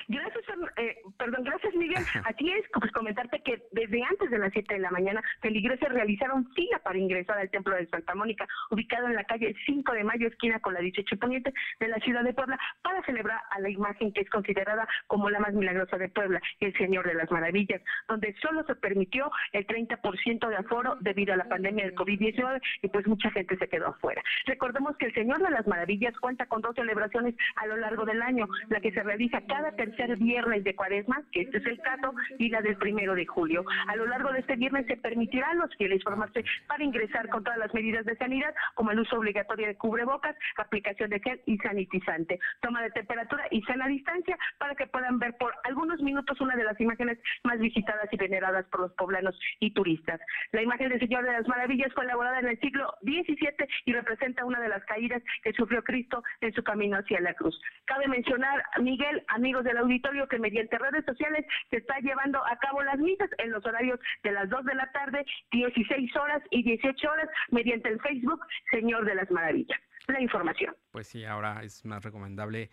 [0.09, 0.45] Gracias,
[0.77, 2.03] eh, perdón, gracias Miguel.
[2.25, 6.51] Así es, pues comentarte que desde antes de las 7 de la mañana, feligreses realizaron
[6.55, 10.29] fila para ingresar al Templo de Santa Mónica, ubicado en la calle 5 de Mayo,
[10.29, 14.13] esquina con la 18 Poniente de la ciudad de Puebla, para celebrar a la imagen
[14.13, 18.35] que es considerada como la más milagrosa de Puebla, el Señor de las Maravillas, donde
[18.41, 23.07] solo se permitió el 30% de aforo debido a la pandemia del COVID-19 y pues
[23.07, 24.23] mucha gente se quedó afuera.
[24.47, 28.23] Recordemos que el Señor de las Maravillas cuenta con dos celebraciones a lo largo del
[28.23, 32.15] año, la que se realiza cada tercer viernes de cuaresma, que este es el caso,
[32.39, 33.65] y la del primero de julio.
[33.89, 37.45] A lo largo de este viernes se permitirá a los fieles formarse para ingresar con
[37.45, 41.59] todas las medidas de sanidad, como el uso obligatorio de cubrebocas, aplicación de gel y
[41.59, 46.57] sanitizante, toma de temperatura y sana distancia para que puedan ver por algunos minutos una
[46.57, 50.21] de las imágenes más visitadas y veneradas por los poblanos y turistas.
[50.53, 54.45] La imagen del Señor de las Maravillas fue elaborada en el siglo XVII y representa
[54.45, 57.59] una de las caídas que sufrió Cristo en su camino hacia la cruz.
[57.85, 62.83] Cabe mencionar, Miguel, amigos del auditorio, que mediante redes sociales se está llevando a cabo
[62.83, 67.11] las misas en los horarios de las 2 de la tarde, 16 horas y 18
[67.11, 68.41] horas mediante el Facebook
[68.71, 69.79] Señor de las Maravillas.
[70.09, 70.75] La información.
[70.91, 72.71] Pues sí, ahora es más recomendable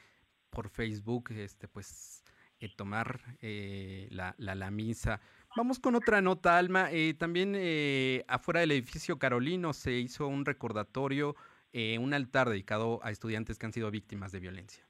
[0.49, 2.23] por Facebook, este, pues
[2.59, 5.21] eh, tomar eh, la, la, misa.
[5.55, 6.89] Vamos con otra nota, Alma.
[6.91, 7.55] Eh, también
[8.27, 11.35] afuera del edificio Carolino se hizo un recordatorio,
[11.73, 14.88] un altar dedicado a estudiantes que han sido víctimas de violencia.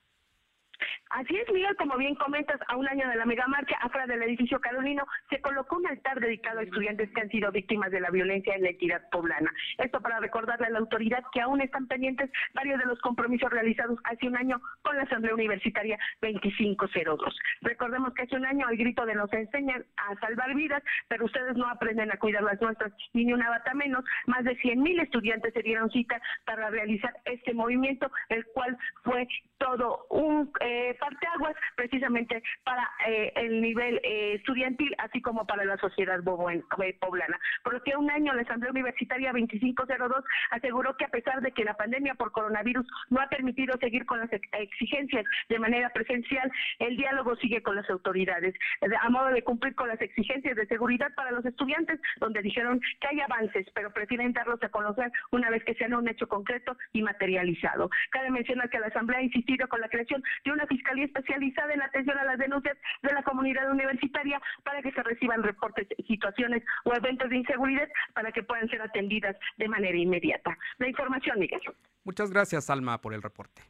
[1.10, 4.62] Así es, Miguel, como bien comentas, a un año de la megamarcha, afuera del edificio
[4.62, 8.54] Carolino, se colocó un altar dedicado a estudiantes que han sido víctimas de la violencia
[8.54, 9.52] en la equidad poblana.
[9.80, 13.98] Esto para recordarle a la autoridad que aún están pendientes varios de los compromisos realizados
[14.04, 17.36] hace un año con la Asamblea Universitaria 2502.
[17.62, 21.58] Recordemos que hace un año el grito de nos enseñan a salvar vidas, pero ustedes
[21.58, 24.06] no aprenden a cuidar las nuestras ni una bata menos.
[24.28, 29.28] Más de 100 mil estudiantes se dieron cita para realizar este movimiento, el cual fue
[29.58, 30.52] todo un...
[30.62, 36.98] Eh, parteaguas precisamente para eh, el nivel eh, estudiantil, así como para la sociedad eh,
[37.00, 37.40] poblana.
[37.64, 42.16] Porque un año la Asamblea Universitaria 2502 aseguró que a pesar de que la pandemia
[42.16, 47.64] por coronavirus no ha permitido seguir con las exigencias de manera presencial, el diálogo sigue
[47.64, 48.56] con las autoridades,
[49.02, 53.08] a modo de cumplir con las exigencias de seguridad para los estudiantes, donde dijeron que
[53.08, 57.02] hay avances, pero prefieren darlos a conocer una vez que sean un hecho concreto y
[57.02, 57.90] materializado.
[58.12, 61.82] Cabe mencionar que la Asamblea ha insistido con la creación de una fiscalía especializada en
[61.82, 66.94] atención a las denuncias de la comunidad universitaria para que se reciban reportes, situaciones o
[66.94, 70.58] eventos de inseguridad para que puedan ser atendidas de manera inmediata.
[70.78, 71.62] La información, Miguel.
[72.04, 73.62] Muchas gracias, Alma, por el reporte.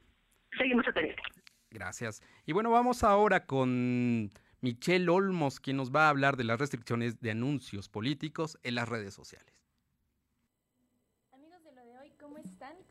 [0.57, 1.21] Seguimos atendiendo.
[1.71, 2.21] Gracias.
[2.45, 4.29] Y bueno, vamos ahora con
[4.61, 8.89] Michelle Olmos, quien nos va a hablar de las restricciones de anuncios políticos en las
[8.89, 9.58] redes sociales.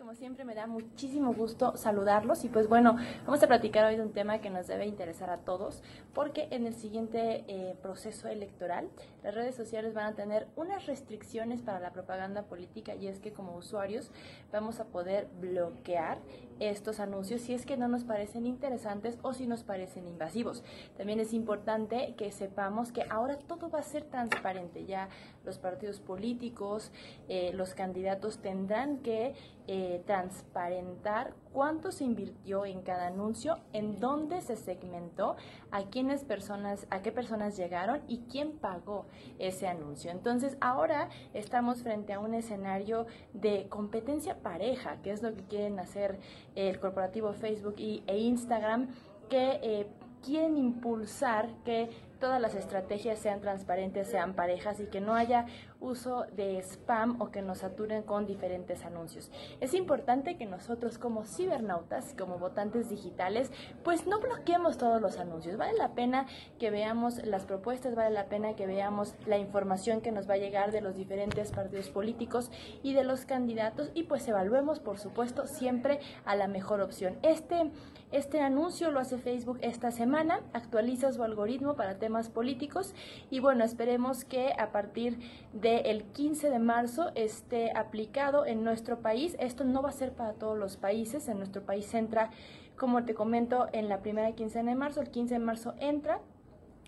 [0.09, 4.01] Como siempre me da muchísimo gusto saludarlos y pues bueno, vamos a platicar hoy de
[4.01, 5.83] un tema que nos debe interesar a todos
[6.15, 8.89] porque en el siguiente eh, proceso electoral
[9.23, 13.35] las redes sociales van a tener unas restricciones para la propaganda política y es que
[13.35, 14.11] como usuarios
[14.51, 16.17] vamos a poder bloquear
[16.61, 20.63] estos anuncios si es que no nos parecen interesantes o si nos parecen invasivos.
[20.97, 25.09] También es importante que sepamos que ahora todo va a ser transparente, ya
[25.45, 26.93] los partidos políticos,
[27.29, 29.35] eh, los candidatos tendrán que
[29.71, 35.37] eh, transparentar cuánto se invirtió en cada anuncio, en dónde se segmentó,
[35.71, 39.05] a quiénes personas, a qué personas llegaron y quién pagó
[39.39, 40.11] ese anuncio.
[40.11, 45.79] Entonces ahora estamos frente a un escenario de competencia pareja, que es lo que quieren
[45.79, 46.19] hacer
[46.67, 48.89] el corporativo Facebook y, e Instagram,
[49.29, 49.87] que eh,
[50.25, 51.89] quieren impulsar que
[52.19, 55.47] todas las estrategias sean transparentes, sean parejas y que no haya
[55.81, 59.31] uso de spam o que nos saturen con diferentes anuncios.
[59.61, 63.53] Es importante que nosotros como cibernautas, como votantes digitales,
[63.85, 65.57] pues no bloqueemos todos los anuncios.
[65.57, 66.27] Vale la pena
[66.59, 70.39] que veamos las propuestas, vale la pena que veamos la información que nos va a
[70.39, 72.51] llegar de los diferentes partidos políticos
[72.83, 77.19] y de los candidatos y pues evaluemos, por supuesto, siempre a la mejor opción.
[77.23, 77.71] Este,
[78.11, 82.95] este anuncio lo hace Facebook esta semana, actualiza su algoritmo para temas políticos.
[83.31, 85.19] Y bueno, esperemos que a partir
[85.53, 89.37] del 15 de marzo esté aplicado en nuestro país.
[89.39, 92.31] Esto no va a ser para todos los países, en nuestro país entra,
[92.77, 96.21] como te comento, en la primera quincena de marzo, el 15 de marzo entra.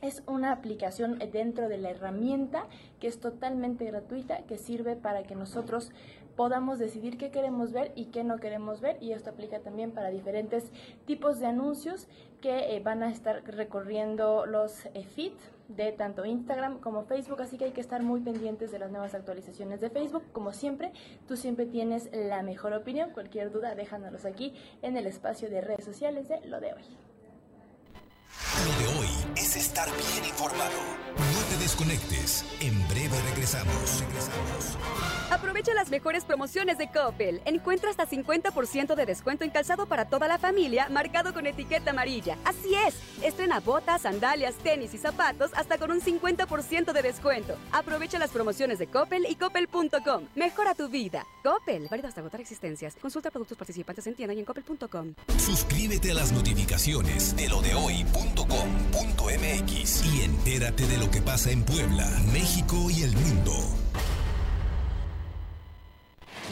[0.02, 2.66] Es una aplicación dentro de la herramienta
[3.00, 5.92] que es totalmente gratuita, que sirve para que nosotros
[6.36, 8.96] podamos decidir qué queremos ver y qué no queremos ver.
[9.00, 10.70] Y esto aplica también para diferentes
[11.06, 12.08] tipos de anuncios
[12.40, 15.32] que eh, van a estar recorriendo los eh, feed
[15.68, 19.14] de tanto Instagram como Facebook, así que hay que estar muy pendientes de las nuevas
[19.14, 20.24] actualizaciones de Facebook.
[20.32, 20.92] Como siempre,
[21.28, 23.10] tú siempre tienes la mejor opinión.
[23.10, 27.09] Cualquier duda, déjanos aquí en el espacio de redes sociales de lo de hoy.
[28.64, 31.00] Lo de hoy es estar bien informado.
[31.16, 32.44] No te desconectes.
[32.60, 34.00] En breve regresamos.
[34.00, 34.78] Regresamos.
[35.30, 37.40] Aprovecha las mejores promociones de Coppel.
[37.44, 42.36] Encuentra hasta 50% de descuento en calzado para toda la familia, marcado con etiqueta amarilla.
[42.44, 47.56] Así es, estrena botas, sandalias, tenis y zapatos hasta con un 50% de descuento.
[47.72, 50.24] Aprovecha las promociones de Coppel y coppel.com.
[50.34, 51.26] Mejora tu vida.
[51.42, 52.96] Coppel, válido hasta agotar existencias.
[52.96, 55.14] Consulta productos participantes en tienda y en coppel.com.
[55.38, 57.74] Suscríbete a las notificaciones de lo de
[60.04, 63.52] y entérate de lo que pasa en Puebla, México y el mundo.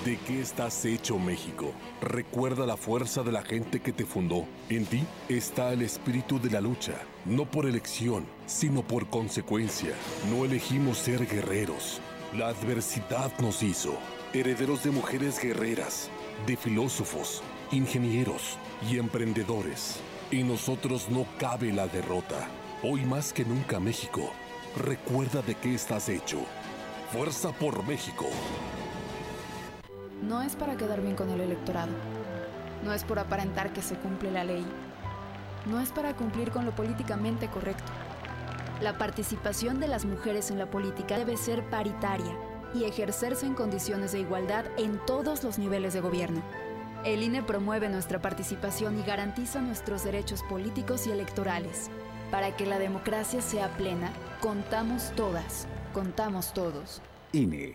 [0.05, 1.73] ¿De qué estás hecho México?
[2.01, 4.47] Recuerda la fuerza de la gente que te fundó.
[4.69, 6.95] En ti está el espíritu de la lucha,
[7.27, 9.95] no por elección, sino por consecuencia.
[10.31, 12.01] No elegimos ser guerreros.
[12.37, 13.99] La adversidad nos hizo,
[14.33, 16.09] herederos de mujeres guerreras,
[16.47, 18.57] de filósofos, ingenieros
[18.89, 20.01] y emprendedores.
[20.31, 22.49] En nosotros no cabe la derrota.
[22.83, 24.31] Hoy más que nunca México,
[24.77, 26.41] recuerda de qué estás hecho.
[27.11, 28.27] Fuerza por México.
[30.23, 31.93] No es para quedar bien con el electorado.
[32.85, 34.67] No es por aparentar que se cumple la ley.
[35.65, 37.91] No es para cumplir con lo políticamente correcto.
[38.83, 42.37] La participación de las mujeres en la política debe ser paritaria
[42.75, 46.43] y ejercerse en condiciones de igualdad en todos los niveles de gobierno.
[47.05, 51.91] El INE promueve nuestra participación y garantiza nuestros derechos políticos y electorales.
[52.31, 57.01] Para que la democracia sea plena, contamos todas, contamos todos.
[57.33, 57.75] INE.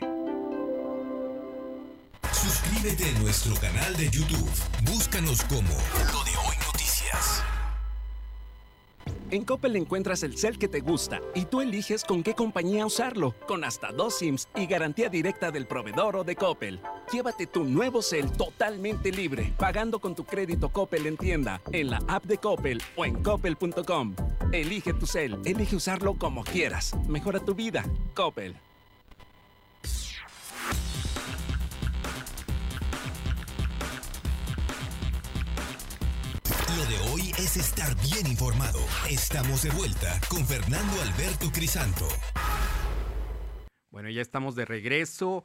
[2.31, 4.49] Suscríbete a nuestro canal de YouTube.
[4.83, 5.71] Búscanos como
[9.33, 13.33] En Coppel encuentras el cel que te gusta y tú eliges con qué compañía usarlo,
[13.47, 16.79] con hasta dos SIMs y garantía directa del proveedor o de Coppel.
[17.11, 21.99] Llévate tu nuevo cel totalmente libre, pagando con tu crédito Coppel en tienda, en la
[22.07, 24.15] app de Coppel o en coppel.com.
[24.51, 26.93] Elige tu cel, elige usarlo como quieras.
[27.07, 27.83] Mejora tu vida.
[28.13, 28.55] Coppel.
[37.37, 38.79] Es estar bien informado.
[39.09, 42.07] Estamos de vuelta con Fernando Alberto Crisanto.
[43.89, 45.43] Bueno, ya estamos de regreso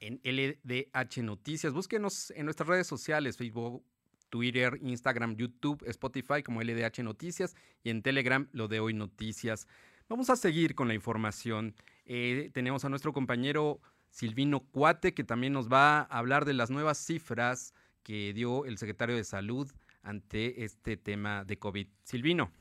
[0.00, 1.74] en LDH Noticias.
[1.74, 3.84] Búsquenos en nuestras redes sociales, Facebook,
[4.30, 9.66] Twitter, Instagram, YouTube, Spotify como LDH Noticias y en Telegram lo de hoy Noticias.
[10.08, 11.74] Vamos a seguir con la información.
[12.06, 16.70] Eh, tenemos a nuestro compañero Silvino Cuate que también nos va a hablar de las
[16.70, 19.70] nuevas cifras que dio el secretario de Salud
[20.06, 21.88] ante este tema de COVID.
[22.04, 22.52] Silvino.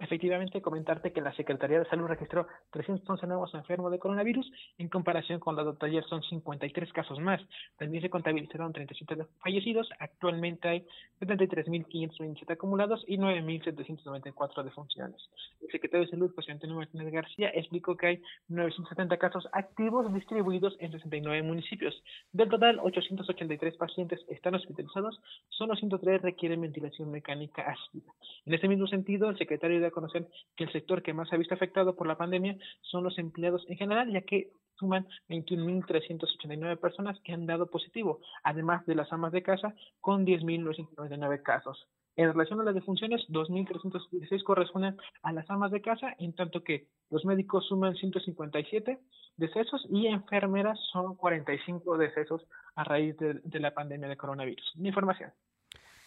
[0.00, 5.40] Efectivamente, comentarte que la Secretaría de Salud registró 311 nuevos enfermos de coronavirus, en comparación
[5.40, 7.40] con la de ayer son 53 casos más.
[7.76, 10.86] También se contabilizaron 37 fallecidos, actualmente hay
[11.20, 15.20] 73.527 acumulados y 9.794 defunciones.
[15.60, 20.76] El secretario de Salud, José Antonio Martínez García, explicó que hay 970 casos activos distribuidos
[20.78, 22.00] en 69 municipios.
[22.32, 28.12] Del total, 883 pacientes están hospitalizados, solo 103 requieren ventilación mecánica asistida.
[28.46, 31.34] En ese mismo sentido, el secretario de a conocer que el sector que más se
[31.34, 36.78] ha visto afectado por la pandemia son los empleados en general, ya que suman 21.389
[36.78, 41.88] personas que han dado positivo, además de las amas de casa con 10.999 casos.
[42.16, 46.88] En relación a las defunciones, 2.316 corresponden a las amas de casa, en tanto que
[47.10, 48.98] los médicos suman 157
[49.36, 52.42] decesos y enfermeras son 45 decesos
[52.74, 54.72] a raíz de, de la pandemia de coronavirus.
[54.76, 55.30] Mi información.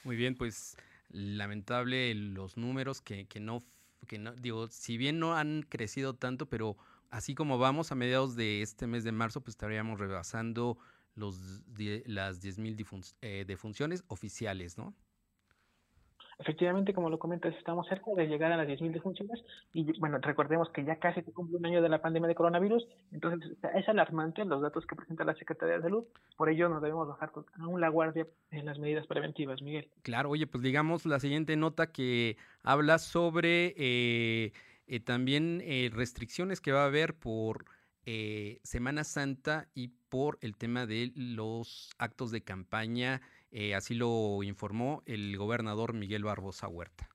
[0.03, 0.75] Muy bien, pues
[1.11, 3.63] lamentable los números que, que no
[4.07, 6.77] que no, digo, si bien no han crecido tanto, pero
[7.09, 10.77] así como vamos a mediados de este mes de marzo, pues estaríamos rebasando
[11.15, 11.61] los
[12.05, 14.95] las 10.000 eh, defunciones oficiales, ¿no?
[16.41, 20.69] Efectivamente, como lo comentas, estamos cerca de llegar a las 10.000 defunciones y bueno, recordemos
[20.71, 24.43] que ya casi se cumple un año de la pandemia de coronavirus, entonces es alarmante
[24.45, 26.03] los datos que presenta la Secretaría de Salud,
[26.37, 29.87] por ello nos debemos bajar aún la guardia en las medidas preventivas, Miguel.
[30.01, 34.51] Claro, oye, pues digamos la siguiente nota que habla sobre eh,
[34.87, 37.65] eh, también eh, restricciones que va a haber por
[38.63, 43.21] Semana Santa y por el tema de los actos de campaña
[43.51, 47.09] eh, así lo informó el gobernador Miguel Barbosa Huerta.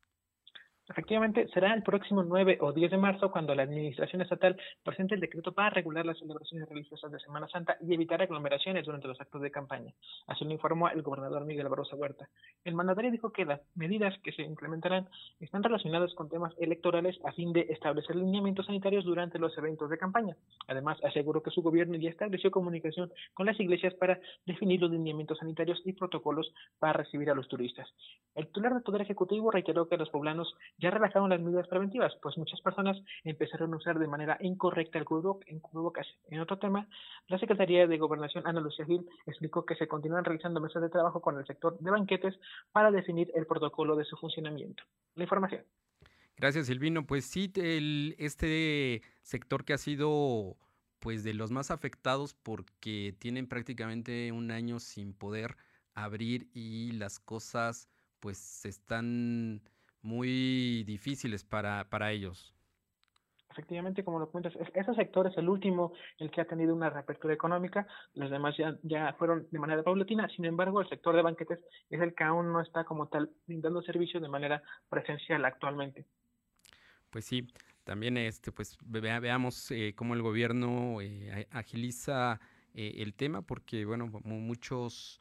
[0.89, 5.21] Efectivamente, será el próximo 9 o 10 de marzo cuando la Administración Estatal presente el
[5.21, 9.43] decreto para regular las celebraciones religiosas de Semana Santa y evitar aglomeraciones durante los actos
[9.43, 9.93] de campaña.
[10.29, 12.29] Así lo informó el gobernador Miguel Barroso Huerta.
[12.65, 15.09] El mandatario dijo que las medidas que se implementarán
[15.41, 19.99] están relacionadas con temas electorales a fin de establecer lineamientos sanitarios durante los eventos de
[19.99, 20.37] campaña.
[20.69, 25.39] Además, aseguró que su gobierno ya estableció comunicación con las iglesias para definir los lineamientos
[25.39, 27.89] sanitarios y protocolos para recibir a los turistas.
[28.37, 32.37] El titular del Poder Ejecutivo reiteró que los poblanos ya relajaron las medidas preventivas, pues
[32.37, 36.07] muchas personas empezaron a usar de manera incorrecta el cubrebocas.
[36.29, 36.89] En otro tema,
[37.29, 41.21] la Secretaría de Gobernación, Ana Lucía Gil, explicó que se continúan realizando mesas de trabajo
[41.21, 42.35] con el sector de banquetes
[42.73, 44.83] para definir el protocolo de su funcionamiento.
[45.15, 45.63] La información.
[46.37, 47.07] Gracias, Silvino.
[47.07, 50.57] Pues sí, el, este sector que ha sido
[50.99, 55.57] pues de los más afectados porque tienen prácticamente un año sin poder
[55.95, 57.89] abrir y las cosas
[58.21, 59.63] pues están
[60.07, 62.55] muy difíciles para, para ellos.
[63.51, 67.33] Efectivamente, como lo cuentas, ese sector es el último el que ha tenido una reapertura
[67.33, 71.59] económica, los demás ya, ya fueron de manera paulatina, sin embargo, el sector de banquetes
[71.89, 76.05] es el que aún no está como tal brindando servicio de manera presencial actualmente.
[77.11, 77.49] Pues sí,
[77.85, 82.41] también este, pues veamos eh, cómo el gobierno eh, agiliza
[82.75, 85.19] eh, el tema, porque bueno, muchos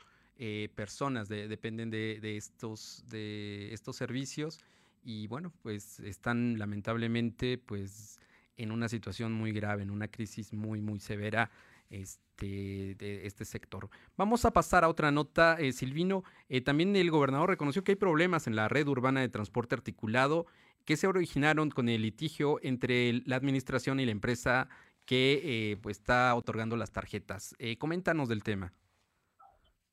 [0.76, 4.60] personas dependen de, de, estos, de estos servicios
[5.06, 8.20] y bueno, pues están lamentablemente pues
[8.58, 11.52] en una situación muy grave, en una crisis muy, muy severa
[11.90, 13.90] este, de este sector.
[14.18, 16.24] Vamos a pasar a otra nota, eh, Silvino.
[16.50, 20.48] Eh, también el gobernador reconoció que hay problemas en la red urbana de transporte articulado
[20.86, 24.70] que se originaron con el litigio entre la administración y la empresa
[25.06, 27.56] que eh, pues, está otorgando las tarjetas.
[27.78, 28.74] coméntanos del tema.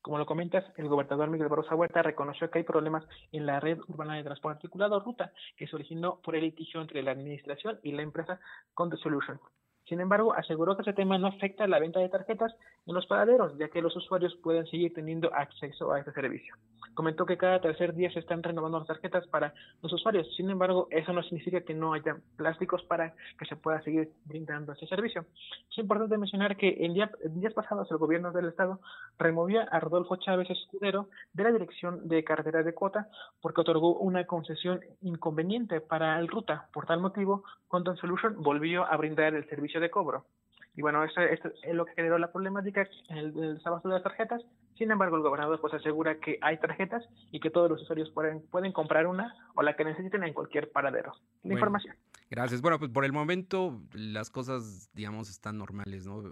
[0.02, 3.78] Como lo comentas, el gobernador Miguel Barroso Huerta reconoció que hay problemas en la red
[3.86, 7.92] urbana de transporte articulado ruta que se originó por el litigio entre la administración y
[7.92, 8.40] la empresa
[8.74, 9.40] Conde Solution.
[9.88, 12.54] Sin embargo, aseguró que ese tema no afecta a la venta de tarjetas
[12.86, 16.54] en los paraderos, ya que los usuarios pueden seguir teniendo acceso a este servicio.
[16.94, 20.26] Comentó que cada tercer día se están renovando las tarjetas para los usuarios.
[20.36, 24.72] Sin embargo, eso no significa que no haya plásticos para que se pueda seguir brindando
[24.72, 25.24] ese servicio.
[25.70, 28.80] Es importante mencionar que en, días pasados el gobierno del estado
[29.18, 33.08] removió a Rodolfo Chávez Escudero de la dirección de carretera de cuota
[33.40, 36.68] porque otorgó una concesión inconveniente para el ruta.
[36.72, 40.26] Por tal motivo, Content Solution volvió a brindar el servicio de cobro.
[40.74, 44.42] Y bueno, esto, es lo que generó la problemática en el, el de las tarjetas.
[44.78, 48.40] Sin embargo, el gobernador pues asegura que hay tarjetas y que todos los usuarios pueden,
[48.48, 51.12] pueden comprar una o la que necesiten en cualquier paradero.
[51.42, 51.94] La información.
[52.30, 52.62] Gracias.
[52.62, 56.22] Bueno, pues por el momento las cosas, digamos, están normales, ¿no?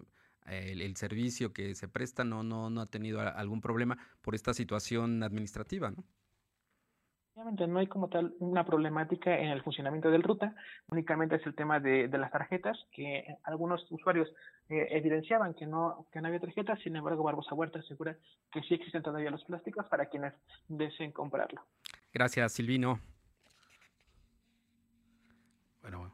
[0.47, 4.55] El, el, servicio que se presta no, no, no ha tenido algún problema por esta
[4.55, 6.03] situación administrativa, ¿no?
[7.37, 10.55] No hay como tal una problemática en el funcionamiento del ruta,
[10.89, 14.29] únicamente es el tema de, las tarjetas, que algunos usuarios
[14.69, 18.17] eh, evidenciaban que no, que no había tarjetas, sin embargo Barbosa Huerta asegura
[18.53, 20.35] que sí existen todavía los plásticos para quienes
[20.69, 21.63] deseen comprarlo.
[22.13, 22.99] Gracias, Silvino.
[25.83, 26.13] Bueno,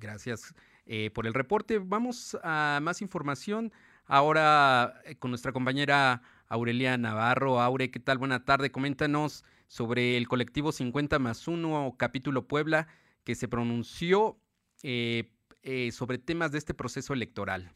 [0.00, 0.54] gracias
[0.86, 1.78] eh, por el reporte.
[1.78, 3.72] Vamos a más información
[4.06, 7.60] ahora eh, con nuestra compañera Aurelia Navarro.
[7.60, 8.18] Aure, ¿qué tal?
[8.18, 8.72] Buena tarde.
[8.72, 12.88] Coméntanos sobre el colectivo 50 más 1 capítulo Puebla
[13.24, 14.38] que se pronunció
[14.82, 17.72] eh, eh, sobre temas de este proceso electoral.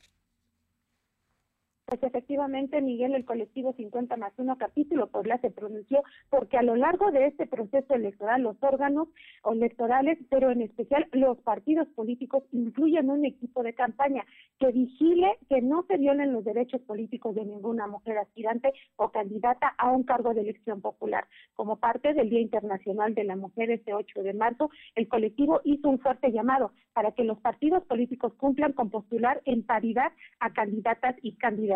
[1.86, 6.74] Pues efectivamente, Miguel, el colectivo 50 más 1 capítulo Puebla se pronunció porque a lo
[6.74, 9.06] largo de este proceso electoral los órganos
[9.44, 14.24] electorales, pero en especial los partidos políticos, incluyen un equipo de campaña
[14.58, 19.72] que vigile que no se violen los derechos políticos de ninguna mujer aspirante o candidata
[19.78, 21.28] a un cargo de elección popular.
[21.54, 25.88] Como parte del Día Internacional de la Mujer este 8 de marzo, el colectivo hizo
[25.88, 30.10] un fuerte llamado para que los partidos políticos cumplan con postular en paridad
[30.40, 31.75] a candidatas y candidatos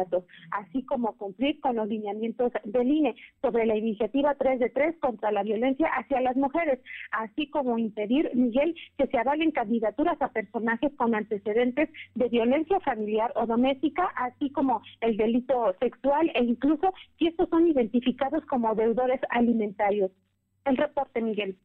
[0.50, 5.32] así como cumplir con los lineamientos del INE sobre la iniciativa 3 de 3 contra
[5.32, 6.80] la violencia hacia las mujeres,
[7.12, 13.32] así como impedir, Miguel, que se avalen candidaturas a personajes con antecedentes de violencia familiar
[13.36, 19.20] o doméstica, así como el delito sexual e incluso si estos son identificados como deudores
[19.30, 20.10] alimentarios.
[20.64, 21.56] El reporte, Miguel.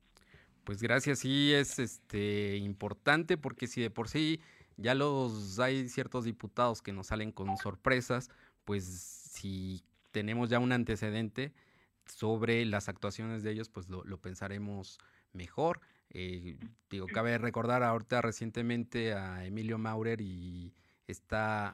[0.63, 4.39] Pues gracias, sí es este importante porque si de por sí
[4.77, 8.29] ya los hay ciertos diputados que nos salen con sorpresas,
[8.65, 11.53] pues si tenemos ya un antecedente
[12.05, 14.99] sobre las actuaciones de ellos, pues lo, pensaremos
[15.33, 15.81] mejor.
[16.09, 16.57] Eh,
[16.89, 20.73] digo, cabe recordar ahorita recientemente a Emilio Maurer y
[21.07, 21.69] esta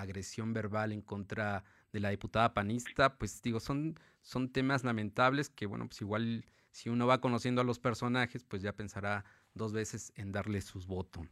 [0.00, 5.66] agresión verbal en contra de la diputada panista, pues digo, son, son temas lamentables que,
[5.66, 9.24] bueno, pues igual si uno va conociendo a los personajes, pues ya pensará
[9.54, 11.26] dos veces en darle sus votos.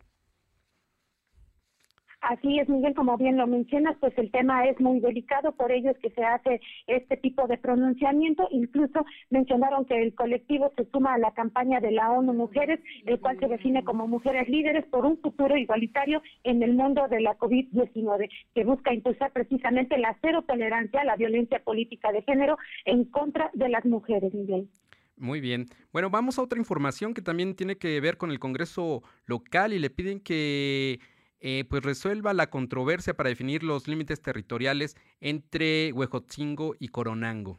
[2.20, 5.90] Así es, Miguel, como bien lo mencionas, pues el tema es muy delicado, por ello
[5.90, 8.46] es que se hace este tipo de pronunciamiento.
[8.50, 13.18] Incluso mencionaron que el colectivo se suma a la campaña de la ONU Mujeres, el
[13.20, 17.38] cual se define como Mujeres Líderes por un futuro igualitario en el mundo de la
[17.38, 23.04] COVID-19, que busca impulsar precisamente la cero tolerancia a la violencia política de género en
[23.06, 24.68] contra de las mujeres, Miguel.
[25.16, 25.66] Muy bien.
[25.92, 29.78] Bueno, vamos a otra información que también tiene que ver con el Congreso local y
[29.78, 30.98] le piden que
[31.41, 37.59] eh, pues resuelva la controversia para definir los límites territoriales entre Huejotzingo y Coronango.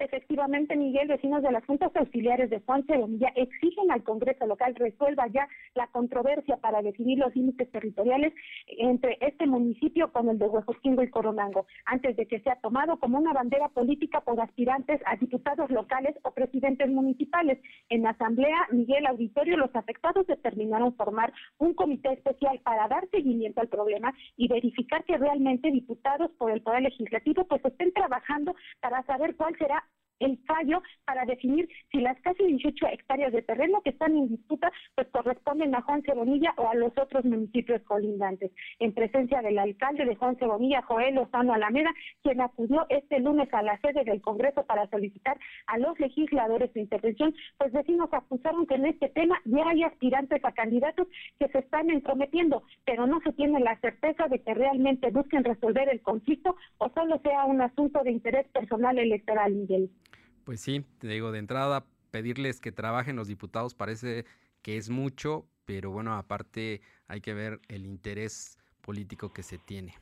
[0.00, 5.26] Efectivamente, Miguel, vecinos de las juntas auxiliares de Juan Ceremilla exigen al Congreso local resuelva
[5.26, 8.32] ya la controversia para definir los límites territoriales
[8.78, 13.18] entre este municipio con el de Huejotzingo y Coronango, antes de que sea tomado como
[13.18, 17.60] una bandera política por aspirantes a diputados locales o presidentes municipales.
[17.88, 23.60] En la asamblea, Miguel Auditorio, los afectados determinaron formar un comité especial para dar seguimiento
[23.60, 29.02] al problema y verificar que realmente diputados por el Poder Legislativo pues estén trabajando para
[29.04, 29.84] saber cuál será
[30.20, 34.70] el fallo para definir si las casi 18 hectáreas de terreno que están en disputa
[34.94, 38.50] pues corresponden a Juan Cebonilla o a los otros municipios colindantes.
[38.78, 41.92] En presencia del alcalde de Juan Cebonilla, Joel Lozano Alameda,
[42.22, 46.78] quien acudió este lunes a la sede del Congreso para solicitar a los legisladores su
[46.78, 51.06] intervención, pues vecinos acusaron que en este tema ya hay aspirantes a candidatos
[51.38, 55.88] que se están entrometiendo, pero no se tiene la certeza de que realmente busquen resolver
[55.88, 59.90] el conflicto o solo sea un asunto de interés personal electoral, Miguel.
[60.48, 64.24] Pues sí, te digo, de entrada, pedirles que trabajen los diputados parece
[64.62, 69.98] que es mucho, pero bueno, aparte hay que ver el interés político que se tiene.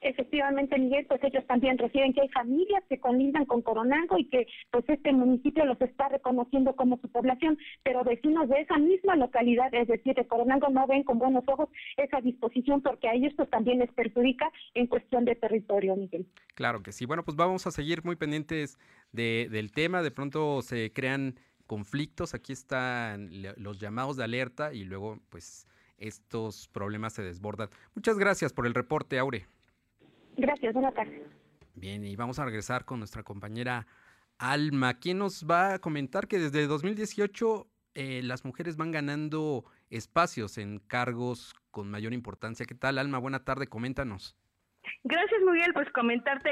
[0.00, 4.46] Efectivamente, Miguel, pues ellos también reciben que hay familias que colindan con Coronango y que
[4.70, 9.72] pues este municipio los está reconociendo como su población, pero vecinos de esa misma localidad,
[9.74, 13.50] es decir, de Coronango, no ven con buenos ojos esa disposición porque a ellos pues
[13.50, 16.26] también les perjudica en cuestión de territorio, Miguel.
[16.54, 17.06] Claro que sí.
[17.06, 18.78] Bueno, pues vamos a seguir muy pendientes
[19.12, 20.02] de, del tema.
[20.02, 21.34] De pronto se crean
[21.66, 25.66] conflictos, aquí están los llamados de alerta y luego pues
[25.98, 27.68] estos problemas se desbordan.
[27.94, 29.46] Muchas gracias por el reporte, Aure.
[30.38, 31.20] Gracias, buenas tardes.
[31.74, 33.88] Bien, y vamos a regresar con nuestra compañera
[34.38, 40.56] Alma, quien nos va a comentar que desde 2018 eh, las mujeres van ganando espacios
[40.58, 42.66] en cargos con mayor importancia.
[42.66, 43.18] ¿Qué tal, Alma?
[43.18, 44.36] Buena tarde, coméntanos.
[45.02, 46.50] Gracias, Miguel, pues comentarte.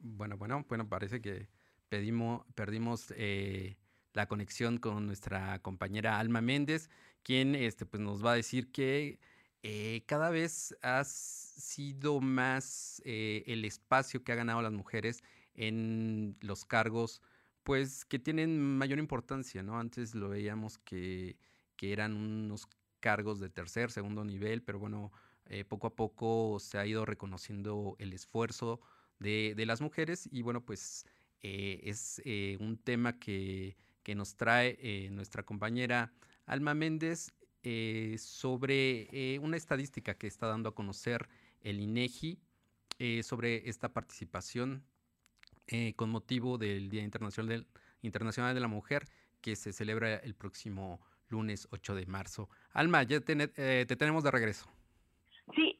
[0.00, 1.48] Bueno, bueno, bueno, parece que
[1.90, 3.76] pedimos, perdimos eh,
[4.14, 6.88] la conexión con nuestra compañera Alma Méndez
[7.28, 9.20] quien este, pues nos va a decir que
[9.62, 15.22] eh, cada vez ha sido más eh, el espacio que ha ganado las mujeres
[15.52, 17.20] en los cargos,
[17.64, 19.78] pues que tienen mayor importancia, ¿no?
[19.78, 21.36] Antes lo veíamos que,
[21.76, 22.66] que eran unos
[22.98, 25.12] cargos de tercer, segundo nivel, pero bueno,
[25.44, 28.80] eh, poco a poco se ha ido reconociendo el esfuerzo
[29.18, 31.04] de, de las mujeres y bueno, pues
[31.42, 32.22] es
[32.58, 36.14] un tema que, que nos trae nuestra compañera
[36.48, 37.32] Alma Méndez
[37.62, 41.28] eh, sobre eh, una estadística que está dando a conocer
[41.60, 42.40] el INEGI
[42.98, 44.84] eh, sobre esta participación
[45.96, 47.66] con motivo del Día Internacional,
[48.00, 49.06] Internacional de la Mujer
[49.42, 52.48] que se celebra el próximo lunes 8 de marzo.
[52.72, 54.77] Alma, ya te tenemos de regreso.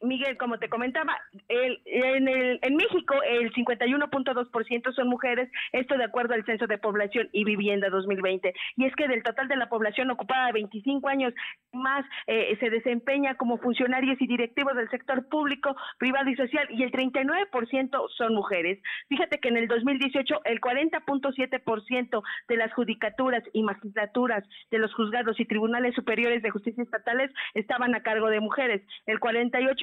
[0.01, 1.16] Miguel, como te comentaba,
[1.49, 6.78] el, en, el, en México el 51.2% son mujeres, esto de acuerdo al Censo de
[6.78, 8.53] Población y Vivienda 2020.
[8.76, 11.34] Y es que del total de la población ocupada de 25 años
[11.72, 16.82] más eh, se desempeña como funcionarios y directivos del sector público, privado y social y
[16.82, 18.80] el 39% son mujeres.
[19.09, 25.38] Fíjate que en el 2018 el 40.7% de las judicaturas y magistraturas de los juzgados
[25.40, 28.82] y tribunales superiores de justicia estatales estaban a cargo de mujeres.
[29.07, 29.20] El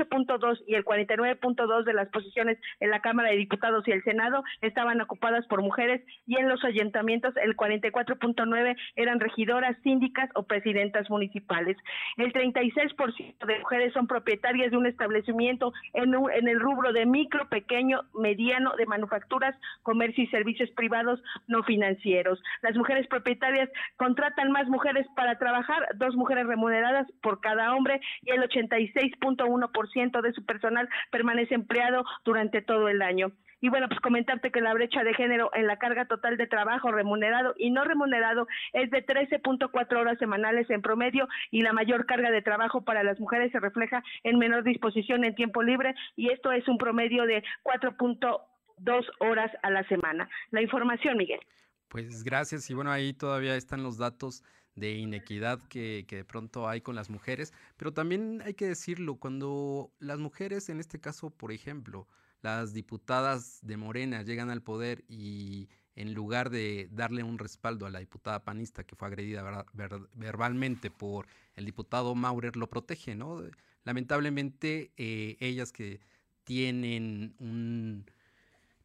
[0.09, 4.43] 48.2 y el 49.2 de las posiciones en la Cámara de Diputados y el Senado
[4.61, 11.09] estaban ocupadas por mujeres y en los ayuntamientos el 44.9 eran regidoras, síndicas o presidentas
[11.09, 11.77] municipales.
[12.17, 17.47] El 36% de mujeres son propietarias de un establecimiento en, en el rubro de micro,
[17.49, 22.41] pequeño, mediano, de manufacturas, comercio y servicios privados no financieros.
[22.61, 28.31] Las mujeres propietarias contratan más mujeres para trabajar, dos mujeres remuneradas por cada hombre y
[28.31, 33.31] el 86.1% de su personal permanece empleado durante todo el año.
[33.61, 36.91] Y bueno, pues comentarte que la brecha de género en la carga total de trabajo
[36.91, 42.29] remunerado y no remunerado es de 13.4 horas semanales en promedio y la mayor carga
[42.29, 46.51] de trabajo para las mujeres se refleja en menor disposición en tiempo libre y esto
[46.51, 50.29] es un promedio de 4.2 horas a la semana.
[50.51, 51.39] La información, Miguel.
[51.87, 54.43] Pues gracias y bueno, ahí todavía están los datos
[54.75, 59.15] de inequidad que, que, de pronto hay con las mujeres, pero también hay que decirlo,
[59.15, 62.07] cuando las mujeres, en este caso, por ejemplo,
[62.41, 67.89] las diputadas de Morena llegan al poder y en lugar de darle un respaldo a
[67.89, 69.65] la diputada panista que fue agredida
[70.13, 73.41] verbalmente por el diputado Maurer, lo protege, ¿no?
[73.85, 76.01] Lamentablemente, eh, ellas que
[76.43, 78.05] tienen un,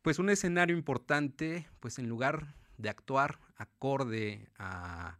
[0.02, 5.18] pues un escenario importante, pues en lugar de actuar acorde a,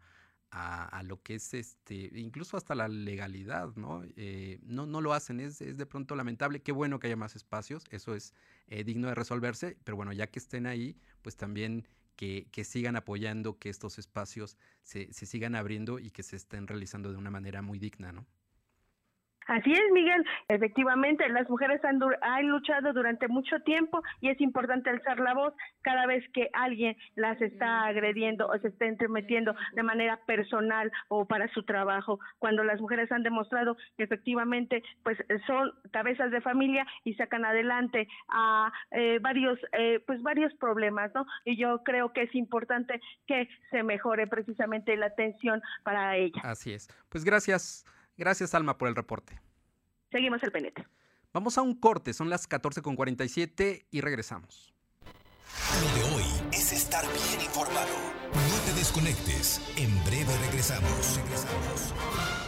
[0.53, 4.03] a, lo que es este, incluso hasta la legalidad, ¿no?
[4.17, 7.37] Eh, no, no lo hacen, es, es, de pronto lamentable, qué bueno que haya más
[7.37, 8.35] espacios, eso es
[8.67, 11.87] eh, digno de resolverse, pero bueno, ya que estén ahí, pues también
[12.17, 16.67] que, que sigan apoyando que estos espacios se, se sigan abriendo y que se estén
[16.67, 18.27] realizando de una manera muy digna, ¿no?
[19.47, 20.25] Así es, Miguel.
[20.49, 25.55] Efectivamente, las mujeres han, han, luchado durante mucho tiempo y es importante alzar la voz
[25.83, 31.27] cada vez que alguien las está agrediendo o se está entremetiendo de manera personal o
[31.27, 32.21] para su trabajo.
[32.39, 38.07] Cuando las mujeres han demostrado que efectivamente pues son cabezas de familia y sacan adelante
[38.29, 41.27] a eh, varios eh, pues varios problemas, ¿no?
[41.45, 46.45] Y yo creo que es importante que se mejore precisamente la atención para ellas.
[46.45, 46.89] Así es.
[47.09, 47.85] Pues gracias.
[48.21, 49.41] Gracias, Alma, por el reporte.
[50.13, 50.87] Seguimos el penete.
[51.33, 54.75] Vamos a un corte, son las 14.47 y regresamos.
[55.81, 57.89] Lo de hoy es estar bien informado.
[58.35, 59.63] No te desconectes.
[59.79, 61.17] En breve regresamos.
[61.17, 62.40] Regresamos.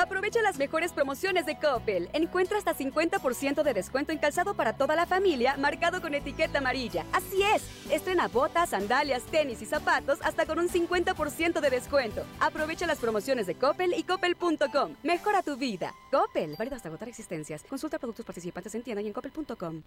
[0.00, 2.08] Aprovecha las mejores promociones de Coppel.
[2.14, 7.04] Encuentra hasta 50% de descuento en calzado para toda la familia, marcado con etiqueta amarilla.
[7.12, 12.24] Así es, estrena botas, sandalias, tenis y zapatos hasta con un 50% de descuento.
[12.40, 14.94] Aprovecha las promociones de Coppel y coppel.com.
[15.02, 15.92] Mejora tu vida.
[16.10, 17.62] Coppel, válido hasta agotar existencias.
[17.64, 19.82] Consulta productos participantes en tienda y en coppel.com.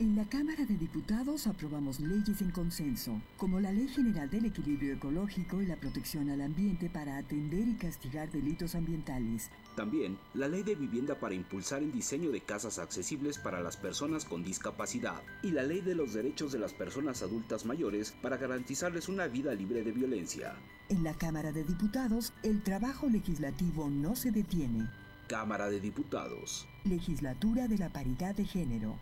[0.00, 4.92] En la Cámara de Diputados aprobamos leyes en consenso, como la Ley General del Equilibrio
[4.92, 9.50] Ecológico y la Protección al Ambiente para atender y castigar delitos ambientales.
[9.76, 14.24] También la ley de vivienda para impulsar el diseño de casas accesibles para las personas
[14.24, 19.08] con discapacidad y la ley de los derechos de las personas adultas mayores para garantizarles
[19.08, 20.54] una vida libre de violencia.
[20.88, 24.88] En la Cámara de Diputados, el trabajo legislativo no se detiene.
[25.28, 26.68] Cámara de Diputados.
[26.84, 28.98] Legislatura de la Paridad de Género.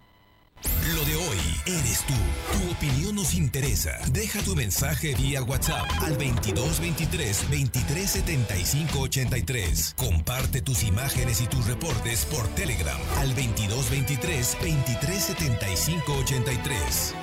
[0.95, 2.15] Lo de hoy eres tú.
[2.53, 3.99] Tu opinión nos interesa.
[4.13, 9.95] Deja tu mensaje vía WhatsApp al 2223 2375 83.
[9.97, 17.15] Comparte tus imágenes y tus reportes por Telegram al 2223 2375 83.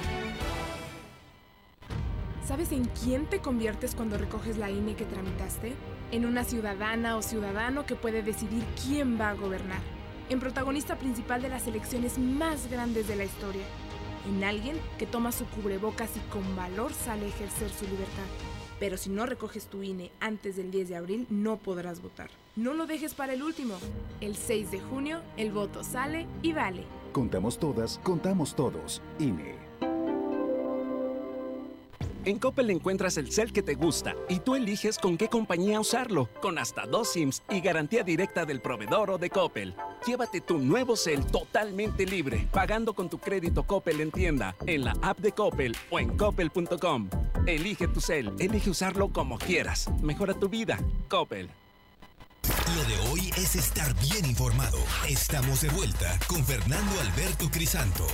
[2.48, 5.74] ¿Sabes en quién te conviertes cuando recoges la INE que tramitaste?
[6.12, 9.99] En una ciudadana o ciudadano que puede decidir quién va a gobernar
[10.30, 13.64] en protagonista principal de las elecciones más grandes de la historia,
[14.28, 18.26] en alguien que toma su cubrebocas y con valor sale a ejercer su libertad.
[18.80, 22.30] Pero si no recoges tu INE antes del 10 de abril, no podrás votar.
[22.56, 23.76] No lo dejes para el último.
[24.22, 26.86] El 6 de junio, el voto sale y vale.
[27.12, 29.02] Contamos todas, contamos todos.
[29.20, 29.56] INE.
[32.26, 36.30] En Coppel encuentras el cel que te gusta y tú eliges con qué compañía usarlo,
[36.42, 39.74] con hasta dos SIMs y garantía directa del proveedor o de Coppel.
[40.06, 44.94] Llévate tu nuevo cel totalmente libre, pagando con tu crédito Coppel en tienda, en la
[45.02, 47.10] app de Coppel o en coppel.com.
[47.46, 49.90] Elige tu cel, elige usarlo como quieras.
[50.02, 50.80] Mejora tu vida.
[51.10, 51.50] Coppel.
[52.76, 54.78] Lo de hoy es estar bien informado.
[55.08, 58.06] Estamos de vuelta con Fernando Alberto Crisanto.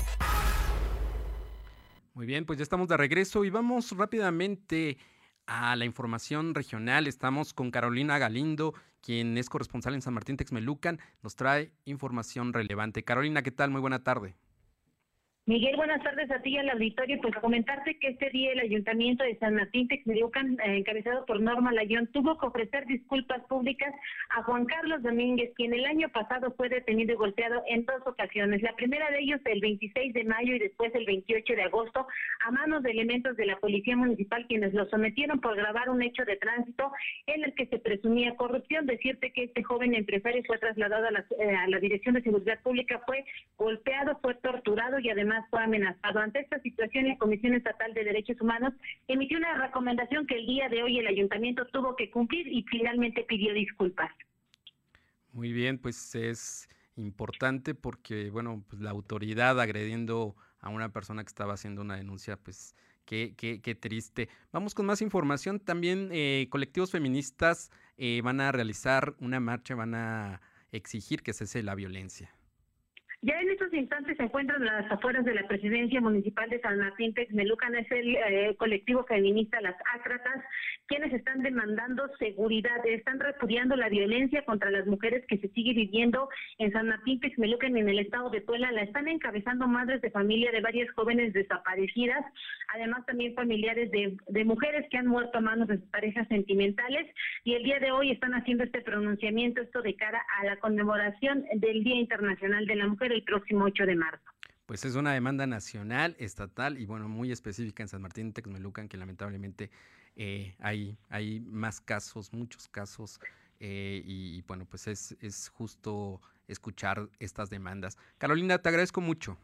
[2.14, 4.98] Muy bien, pues ya estamos de regreso y vamos rápidamente
[5.46, 7.08] a la información regional.
[7.08, 8.74] Estamos con Carolina Galindo,
[9.06, 11.00] quien es corresponsal en San Martín Texmelucan.
[11.22, 13.04] Nos trae información relevante.
[13.04, 13.70] Carolina, ¿qué tal?
[13.70, 14.36] Muy buena tarde.
[15.48, 17.20] Miguel, buenas tardes a ti y al auditorio.
[17.22, 21.72] Pues comentarte que este día el Ayuntamiento de San Martín Texmelucan, eh, encabezado por Norma
[21.72, 23.94] Layón, tuvo que ofrecer disculpas públicas
[24.32, 28.64] a Juan Carlos Domínguez, quien el año pasado fue detenido y golpeado en dos ocasiones.
[28.64, 32.08] La primera de ellos el 26 de mayo y después el 28 de agosto
[32.44, 36.26] a manos de elementos de la Policía Municipal, quienes lo sometieron por grabar un hecho
[36.26, 36.92] de tránsito
[37.28, 38.88] en el que se presumía corrupción.
[38.88, 41.06] Decirte que este joven empresario fue trasladado
[41.38, 43.24] eh, a la Dirección de Seguridad Pública, fue
[43.60, 46.20] golpeado, fue torturado y además fue amenazado.
[46.20, 48.74] Ante esta situación, la Comisión Estatal de Derechos Humanos
[49.08, 53.24] emitió una recomendación que el día de hoy el ayuntamiento tuvo que cumplir y finalmente
[53.24, 54.12] pidió disculpas.
[55.32, 61.30] Muy bien, pues es importante porque, bueno, pues la autoridad agrediendo a una persona que
[61.30, 62.76] estaba haciendo una denuncia, pues
[63.06, 64.30] qué, qué, qué triste.
[64.52, 65.60] Vamos con más información.
[65.60, 71.64] También eh, colectivos feministas eh, van a realizar una marcha, van a exigir que cese
[71.64, 72.36] la violencia.
[73.26, 77.12] Ya en estos instantes se encuentran las afueras de la presidencia municipal de San Martín
[77.16, 80.44] Texmelucan, es el eh, colectivo feminista Las Ácratas,
[80.86, 86.30] quienes están demandando seguridad, están repudiando la violencia contra las mujeres que se sigue viviendo
[86.60, 90.52] en San Martín Texmelucan en el estado de Puebla, la están encabezando madres de familia
[90.52, 92.24] de varias jóvenes desaparecidas,
[92.76, 97.08] además también familiares de, de mujeres que han muerto a manos de sus parejas sentimentales.
[97.44, 101.44] Y el día de hoy están haciendo este pronunciamiento, esto de cara a la conmemoración
[101.56, 104.24] del Día Internacional de la Mujer el próximo 8 de marzo.
[104.66, 108.98] Pues es una demanda nacional, estatal y bueno, muy específica en San Martín Texmelucan, que
[108.98, 109.70] lamentablemente
[110.16, 113.20] eh, hay, hay más casos, muchos casos,
[113.60, 117.98] eh, y, bueno, pues es, es justo escuchar estas demandas.
[118.18, 119.38] Carolina, te agradezco mucho.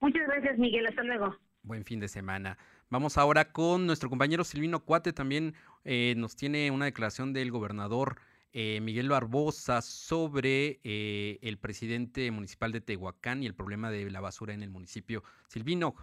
[0.00, 0.86] Muchas gracias, Miguel.
[0.86, 1.36] Hasta luego.
[1.62, 2.58] Buen fin de semana.
[2.90, 8.18] Vamos ahora con nuestro compañero Silvino Cuate, también eh, nos tiene una declaración del gobernador
[8.54, 14.20] eh, Miguel Barbosa sobre eh, el presidente municipal de Tehuacán y el problema de la
[14.20, 15.24] basura en el municipio.
[15.48, 15.96] Silvino.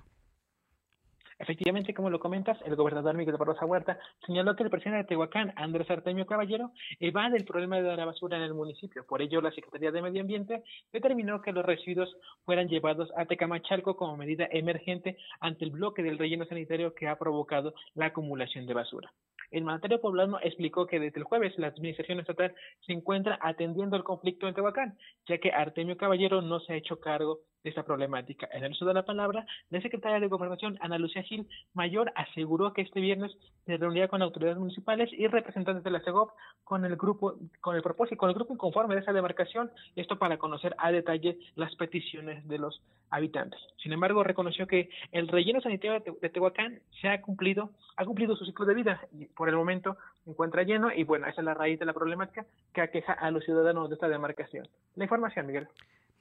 [1.41, 5.51] Efectivamente, como lo comentas, el gobernador Miguel Barbosa Huerta señaló que el presidente de Tehuacán,
[5.55, 9.07] Andrés Artemio Caballero, evade el problema de la basura en el municipio.
[9.07, 10.63] Por ello, la Secretaría de Medio Ambiente
[10.93, 12.15] determinó que los residuos
[12.45, 17.17] fueran llevados a Tecamachalco como medida emergente ante el bloque del relleno sanitario que ha
[17.17, 19.11] provocado la acumulación de basura.
[19.49, 22.53] El mandatario poblano explicó que desde el jueves la administración estatal
[22.85, 26.99] se encuentra atendiendo el conflicto en Tehuacán, ya que Artemio Caballero no se ha hecho
[26.99, 28.47] cargo de esta problemática.
[28.51, 32.74] En el uso de la palabra, la secretaria de Gobernación, Ana Lucía Gil Mayor, aseguró
[32.74, 33.32] que este viernes
[33.66, 36.32] se reunirá con autoridades municipales y representantes de la CEGOP
[36.64, 40.38] con el grupo, con el propósito, con el grupo inconforme de esa demarcación, esto para
[40.38, 43.59] conocer a detalle las peticiones de los habitantes.
[43.78, 48.45] Sin embargo, reconoció que el relleno sanitario de Tehuacán se ha cumplido, ha cumplido su
[48.45, 51.53] ciclo de vida y por el momento se encuentra lleno y bueno, esa es la
[51.53, 54.68] raíz de la problemática que aqueja a los ciudadanos de esta demarcación.
[54.95, 55.68] La información, Miguel.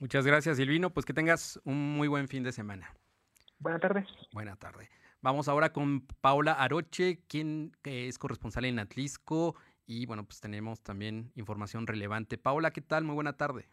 [0.01, 0.91] Muchas gracias, Silvino.
[0.91, 2.97] Pues que tengas un muy buen fin de semana.
[3.59, 4.09] Buenas tardes.
[4.33, 4.89] Buena tarde.
[5.21, 9.55] Vamos ahora con Paula Aroche, quien es corresponsal en Atlisco.
[9.87, 12.39] Y bueno, pues tenemos también información relevante.
[12.39, 13.05] Paula, ¿qué tal?
[13.05, 13.69] Muy buena tarde.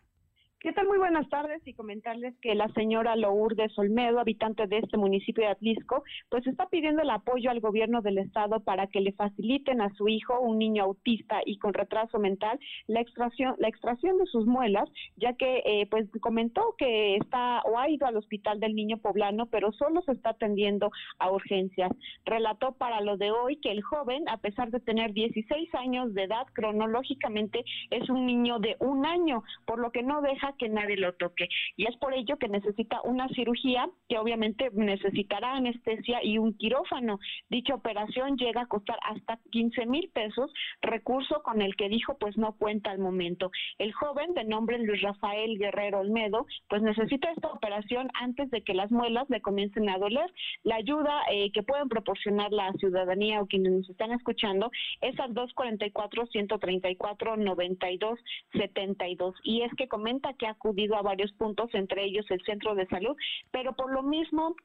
[0.59, 0.87] ¿Qué tal?
[0.87, 5.51] Muy buenas tardes y comentarles que la señora Lourdes Olmedo, habitante de este municipio de
[5.51, 9.93] Atlisco, pues está pidiendo el apoyo al gobierno del estado para que le faciliten a
[9.93, 14.47] su hijo, un niño autista y con retraso mental, la extracción, la extracción de sus
[14.47, 18.97] muelas, ya que eh, pues comentó que está o ha ido al hospital del niño
[18.97, 20.89] poblano, pero solo se está atendiendo
[21.19, 21.91] a urgencias.
[22.25, 26.23] Relató para lo de hoy que el joven, a pesar de tener 16 años de
[26.23, 30.97] edad, cronológicamente es un niño de un año, por lo que no deja que nadie
[30.97, 31.49] lo toque.
[31.75, 37.19] Y es por ello que necesita una cirugía que obviamente necesitará anestesia y un quirófano.
[37.49, 42.37] Dicha operación llega a costar hasta 15 mil pesos, recurso con el que dijo pues
[42.37, 43.51] no cuenta al momento.
[43.77, 48.73] El joven de nombre Luis Rafael Guerrero Olmedo pues necesita esta operación antes de que
[48.73, 50.31] las muelas le comiencen a doler.
[50.63, 54.71] La ayuda eh, que pueden proporcionar la ciudadanía o quienes nos están escuchando
[55.01, 58.19] es al 244 134 92
[58.53, 62.75] 72 y es que comenta que ha acudido a varios puntos, entre ellos el centro
[62.75, 63.15] de salud,
[63.51, 64.55] pero por lo mismo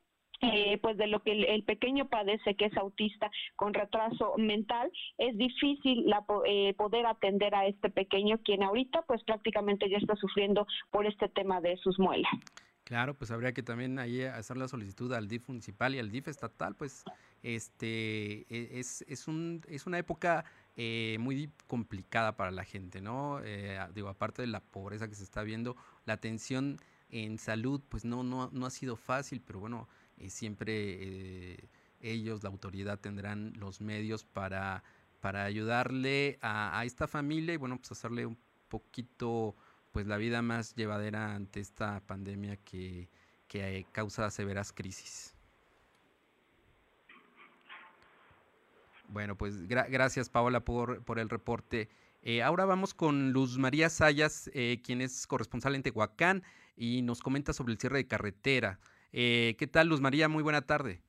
[0.43, 5.39] eh, pues de lo que el, pequeño padece, que es autista con retraso mental, es
[5.39, 10.67] difícil la, eh, poder atender a este pequeño, quien ahorita pues prácticamente ya está sufriendo
[10.91, 12.33] por este tema de sus muelas.
[12.83, 16.27] Claro, pues habría que también ahí hacer la solicitud al DIF municipal y al DIF
[16.27, 17.05] estatal, pues
[17.45, 20.45] este e, es, es, un, es una época
[20.77, 23.41] eh, muy complicada para la gente, ¿no?
[23.45, 26.79] Eh, digo, aparte de la pobreza que se está viendo, la atención
[27.11, 31.69] en salud, pues no, no, no ha sido fácil, pero bueno, eh, siempre
[32.01, 34.83] ellos, la autoridad, tendrán los medios para,
[35.21, 39.55] para ayudarle a, esta familia y bueno, pues hacerle un poquito
[39.93, 43.11] pues la vida más llevadera ante esta pandemia que,
[43.47, 45.32] que causa severas crisis.
[49.13, 51.91] Bueno, pues gracias Paola por, por el reporte.
[52.23, 56.43] Eh, ahora vamos con Luz María Sayas, eh, quien es corresponsal en Tehuacán
[56.77, 58.79] y nos comenta sobre el cierre de carretera.
[59.13, 60.31] Eh, ¿Qué tal Luz María?
[60.31, 61.03] Muy buena tarde.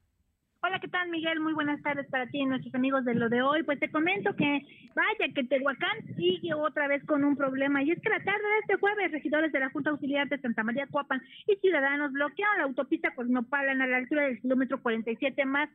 [0.66, 1.39] Hola, ¿qué tal, Miguel?
[1.39, 3.64] Muy buenas tardes para ti y nuestros amigos de lo de hoy.
[3.64, 4.62] Pues te comento que,
[4.95, 7.84] vaya, que Tehuacán sigue otra vez con un problema.
[7.84, 10.64] Y es que la tarde de este jueves, regidores de la Junta Auxiliar de Santa
[10.64, 15.70] María Cuapan y ciudadanos bloquearon la autopista Cosmopalan a la altura del kilómetro 47 más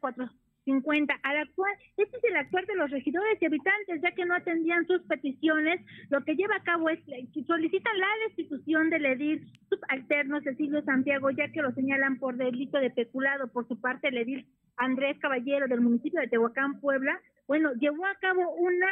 [0.68, 1.14] 450.
[1.22, 4.86] Al actual, este es el actual de los regidores y habitantes, ya que no atendían
[4.86, 5.80] sus peticiones.
[6.10, 11.30] Lo que lleva a cabo es que solicitan la destitución del edil subalterno Cecilio Santiago,
[11.30, 13.48] ya que lo señalan por delito de peculado.
[13.48, 14.46] Por su parte, el edil
[14.76, 18.86] Andrés Caballero del municipio de Tehuacán, Puebla, bueno, llevó a cabo una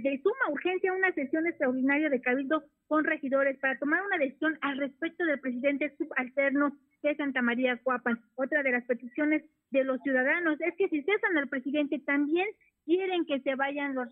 [0.00, 4.78] de suma urgencia una sesión extraordinaria de cabildo con regidores para tomar una decisión al
[4.78, 8.20] respecto del presidente subalterno de Santa María Cuapan.
[8.36, 12.46] Otra de las peticiones de los ciudadanos es que si cesan al presidente también
[12.84, 14.08] quieren que se vayan los,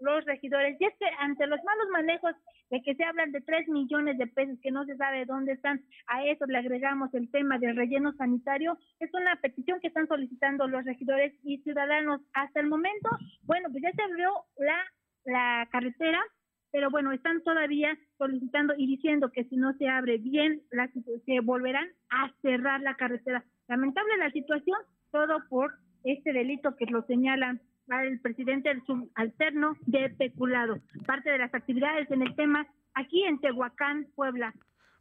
[0.00, 0.76] los regidores.
[0.80, 2.34] Y es que ante los malos manejos
[2.70, 5.82] de que se hablan de tres millones de pesos que no se sabe dónde están,
[6.06, 8.78] a eso le agregamos el tema del relleno sanitario.
[9.00, 12.20] Es una petición que están solicitando los regidores y ciudadanos.
[12.32, 13.10] Hasta el momento,
[13.42, 14.78] bueno, pues ya se abrió la,
[15.26, 16.20] la carretera,
[16.72, 20.90] pero bueno, están todavía solicitando y diciendo que si no se abre bien, la,
[21.24, 23.44] se volverán a cerrar la carretera.
[23.68, 24.78] Lamentable la situación,
[25.10, 25.74] todo por
[26.04, 30.78] este delito que lo señalan al presidente del subalterno de peculado.
[31.06, 34.52] Parte de las actividades en el tema aquí en Tehuacán, Puebla.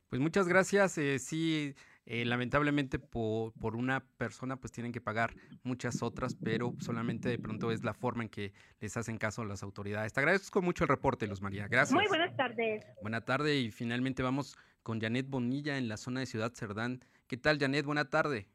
[0.09, 0.97] Pues muchas gracias.
[0.97, 5.33] Eh, sí, eh, lamentablemente por, por, una persona pues tienen que pagar
[5.63, 9.63] muchas otras, pero solamente de pronto es la forma en que les hacen caso las
[9.63, 10.13] autoridades.
[10.13, 11.67] Te agradezco mucho el reporte, Luz María.
[11.67, 11.93] Gracias.
[11.93, 12.85] Muy buenas tardes.
[13.01, 16.99] Buenas tardes y finalmente vamos con Janet Bonilla en la zona de Ciudad Cerdán.
[17.27, 17.85] ¿Qué tal, Janet?
[17.85, 18.47] Buena tarde.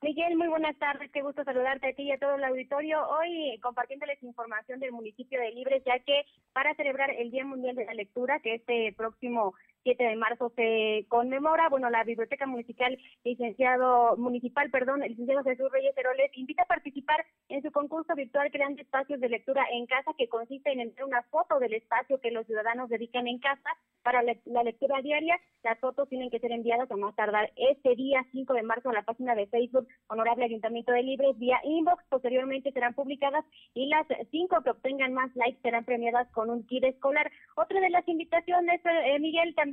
[0.00, 3.04] Miguel, muy buenas tardes, qué gusto saludarte a ti y a todo el auditorio.
[3.08, 6.22] Hoy compartiéndoles información del municipio de Libres, ya que
[6.52, 11.06] para celebrar el Día Mundial de la Lectura, que este próximo 7 de marzo se
[11.08, 11.68] conmemora.
[11.68, 17.24] Bueno, la Biblioteca Municipal, licenciado municipal, perdón, el licenciado Jesús Reyes Heroles, invita a participar
[17.48, 21.22] en su concurso virtual Creando Espacios de Lectura en Casa, que consiste en enviar una
[21.24, 23.70] foto del espacio que los ciudadanos dedican en casa
[24.02, 25.38] para la lectura diaria.
[25.62, 28.94] Las fotos tienen que ser enviadas a más tardar este día 5 de marzo a
[28.94, 32.04] la página de Facebook Honorable Ayuntamiento de Libres vía inbox.
[32.08, 36.84] Posteriormente serán publicadas y las cinco que obtengan más likes serán premiadas con un kit
[36.84, 37.30] escolar.
[37.56, 39.67] Otra de las invitaciones, eh, Miguel, también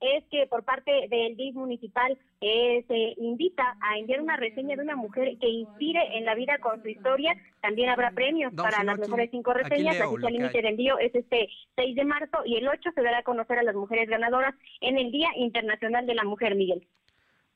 [0.00, 4.82] es que por parte del DIF municipal eh, se invita a enviar una reseña de
[4.82, 7.34] una mujer que inspire en la vida con su historia.
[7.60, 10.00] También habrá premios para las mejores cinco reseñas.
[10.00, 13.02] Así que el límite de envío es este 6 de marzo y el 8 se
[13.02, 16.86] dará a conocer a las mujeres ganadoras en el Día Internacional de la Mujer, Miguel.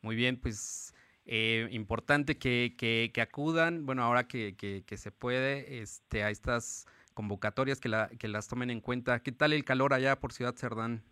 [0.02, 0.94] Muy bien, pues
[1.26, 7.80] eh, importante que, que, acudan, bueno, ahora que, que, se puede, este, a estas convocatorias
[7.80, 9.22] que, la, que las tomen en cuenta.
[9.22, 11.04] ¿Qué tal el calor allá por Ciudad Cerdán?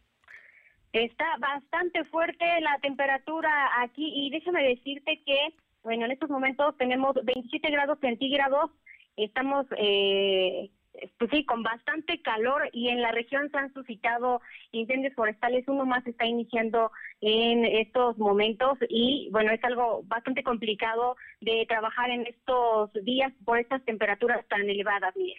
[0.93, 3.51] Está bastante fuerte la temperatura
[3.83, 8.71] aquí y déjame decirte que, bueno, en estos momentos tenemos 27 grados centígrados,
[9.17, 10.71] estamos, eh,
[11.19, 14.41] pues sí, con bastante calor y en la región se han suscitado
[14.73, 21.17] incendios forestales, uno más está iniciando en estos momentos y bueno, es algo bastante complicado
[21.43, 25.39] de trabajar en estos días por estas temperaturas tan elevadas, Miguel.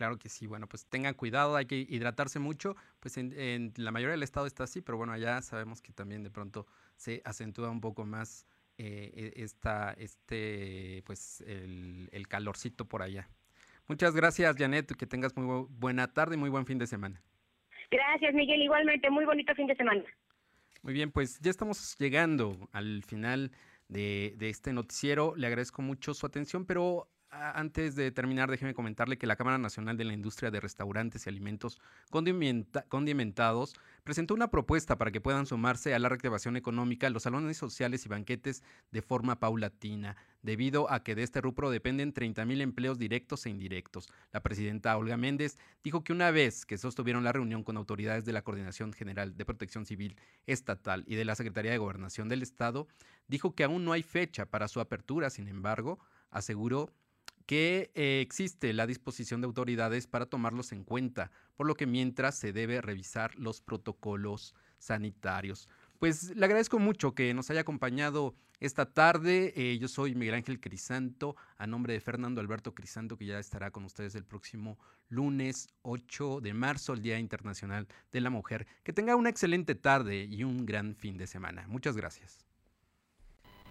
[0.00, 4.12] Claro que sí, bueno, pues tengan cuidado, hay que hidratarse mucho, pues en, la mayoría
[4.12, 7.82] del estado está así, pero bueno, allá sabemos que también de pronto se acentúa un
[7.82, 8.46] poco más
[8.78, 13.28] eh, e, esta, este, pues el, calorcito por allá.
[13.88, 17.20] Muchas gracias, Janet, que tengas muy buena tarde y muy buen fin de semana.
[17.90, 20.02] Gracias, Miguel, igualmente, muy bonito fin de semana.
[20.80, 23.50] Muy bien, pues ya estamos llegando al final
[23.88, 25.36] de, de este noticiero.
[25.36, 27.06] Le agradezco mucho su atención, pero
[27.54, 31.30] antes de terminar, déjeme comentarle que la Cámara Nacional de la Industria de Restaurantes y
[31.30, 31.78] Alimentos
[32.88, 33.74] Condimentados
[34.04, 38.08] presentó una propuesta para que puedan sumarse a la reactivación económica los salones sociales y
[38.08, 43.50] banquetes de forma paulatina, debido a que de este rubro dependen 30.000 empleos directos e
[43.50, 44.08] indirectos.
[44.32, 48.32] La presidenta Olga Méndez dijo que una vez que sostuvieron la reunión con autoridades de
[48.32, 50.16] la Coordinación General de Protección Civil
[50.46, 52.88] Estatal y de la Secretaría de Gobernación del Estado,
[53.28, 56.00] dijo que aún no hay fecha para su apertura, sin embargo,
[56.30, 56.92] aseguró
[57.46, 62.36] que eh, existe la disposición de autoridades para tomarlos en cuenta, por lo que mientras
[62.36, 65.68] se debe revisar los protocolos sanitarios.
[65.98, 69.52] Pues le agradezco mucho que nos haya acompañado esta tarde.
[69.56, 73.70] Eh, yo soy Miguel Ángel Crisanto, a nombre de Fernando Alberto Crisanto, que ya estará
[73.70, 74.78] con ustedes el próximo
[75.08, 78.66] lunes 8 de marzo, el Día Internacional de la Mujer.
[78.82, 81.66] Que tenga una excelente tarde y un gran fin de semana.
[81.68, 82.49] Muchas gracias.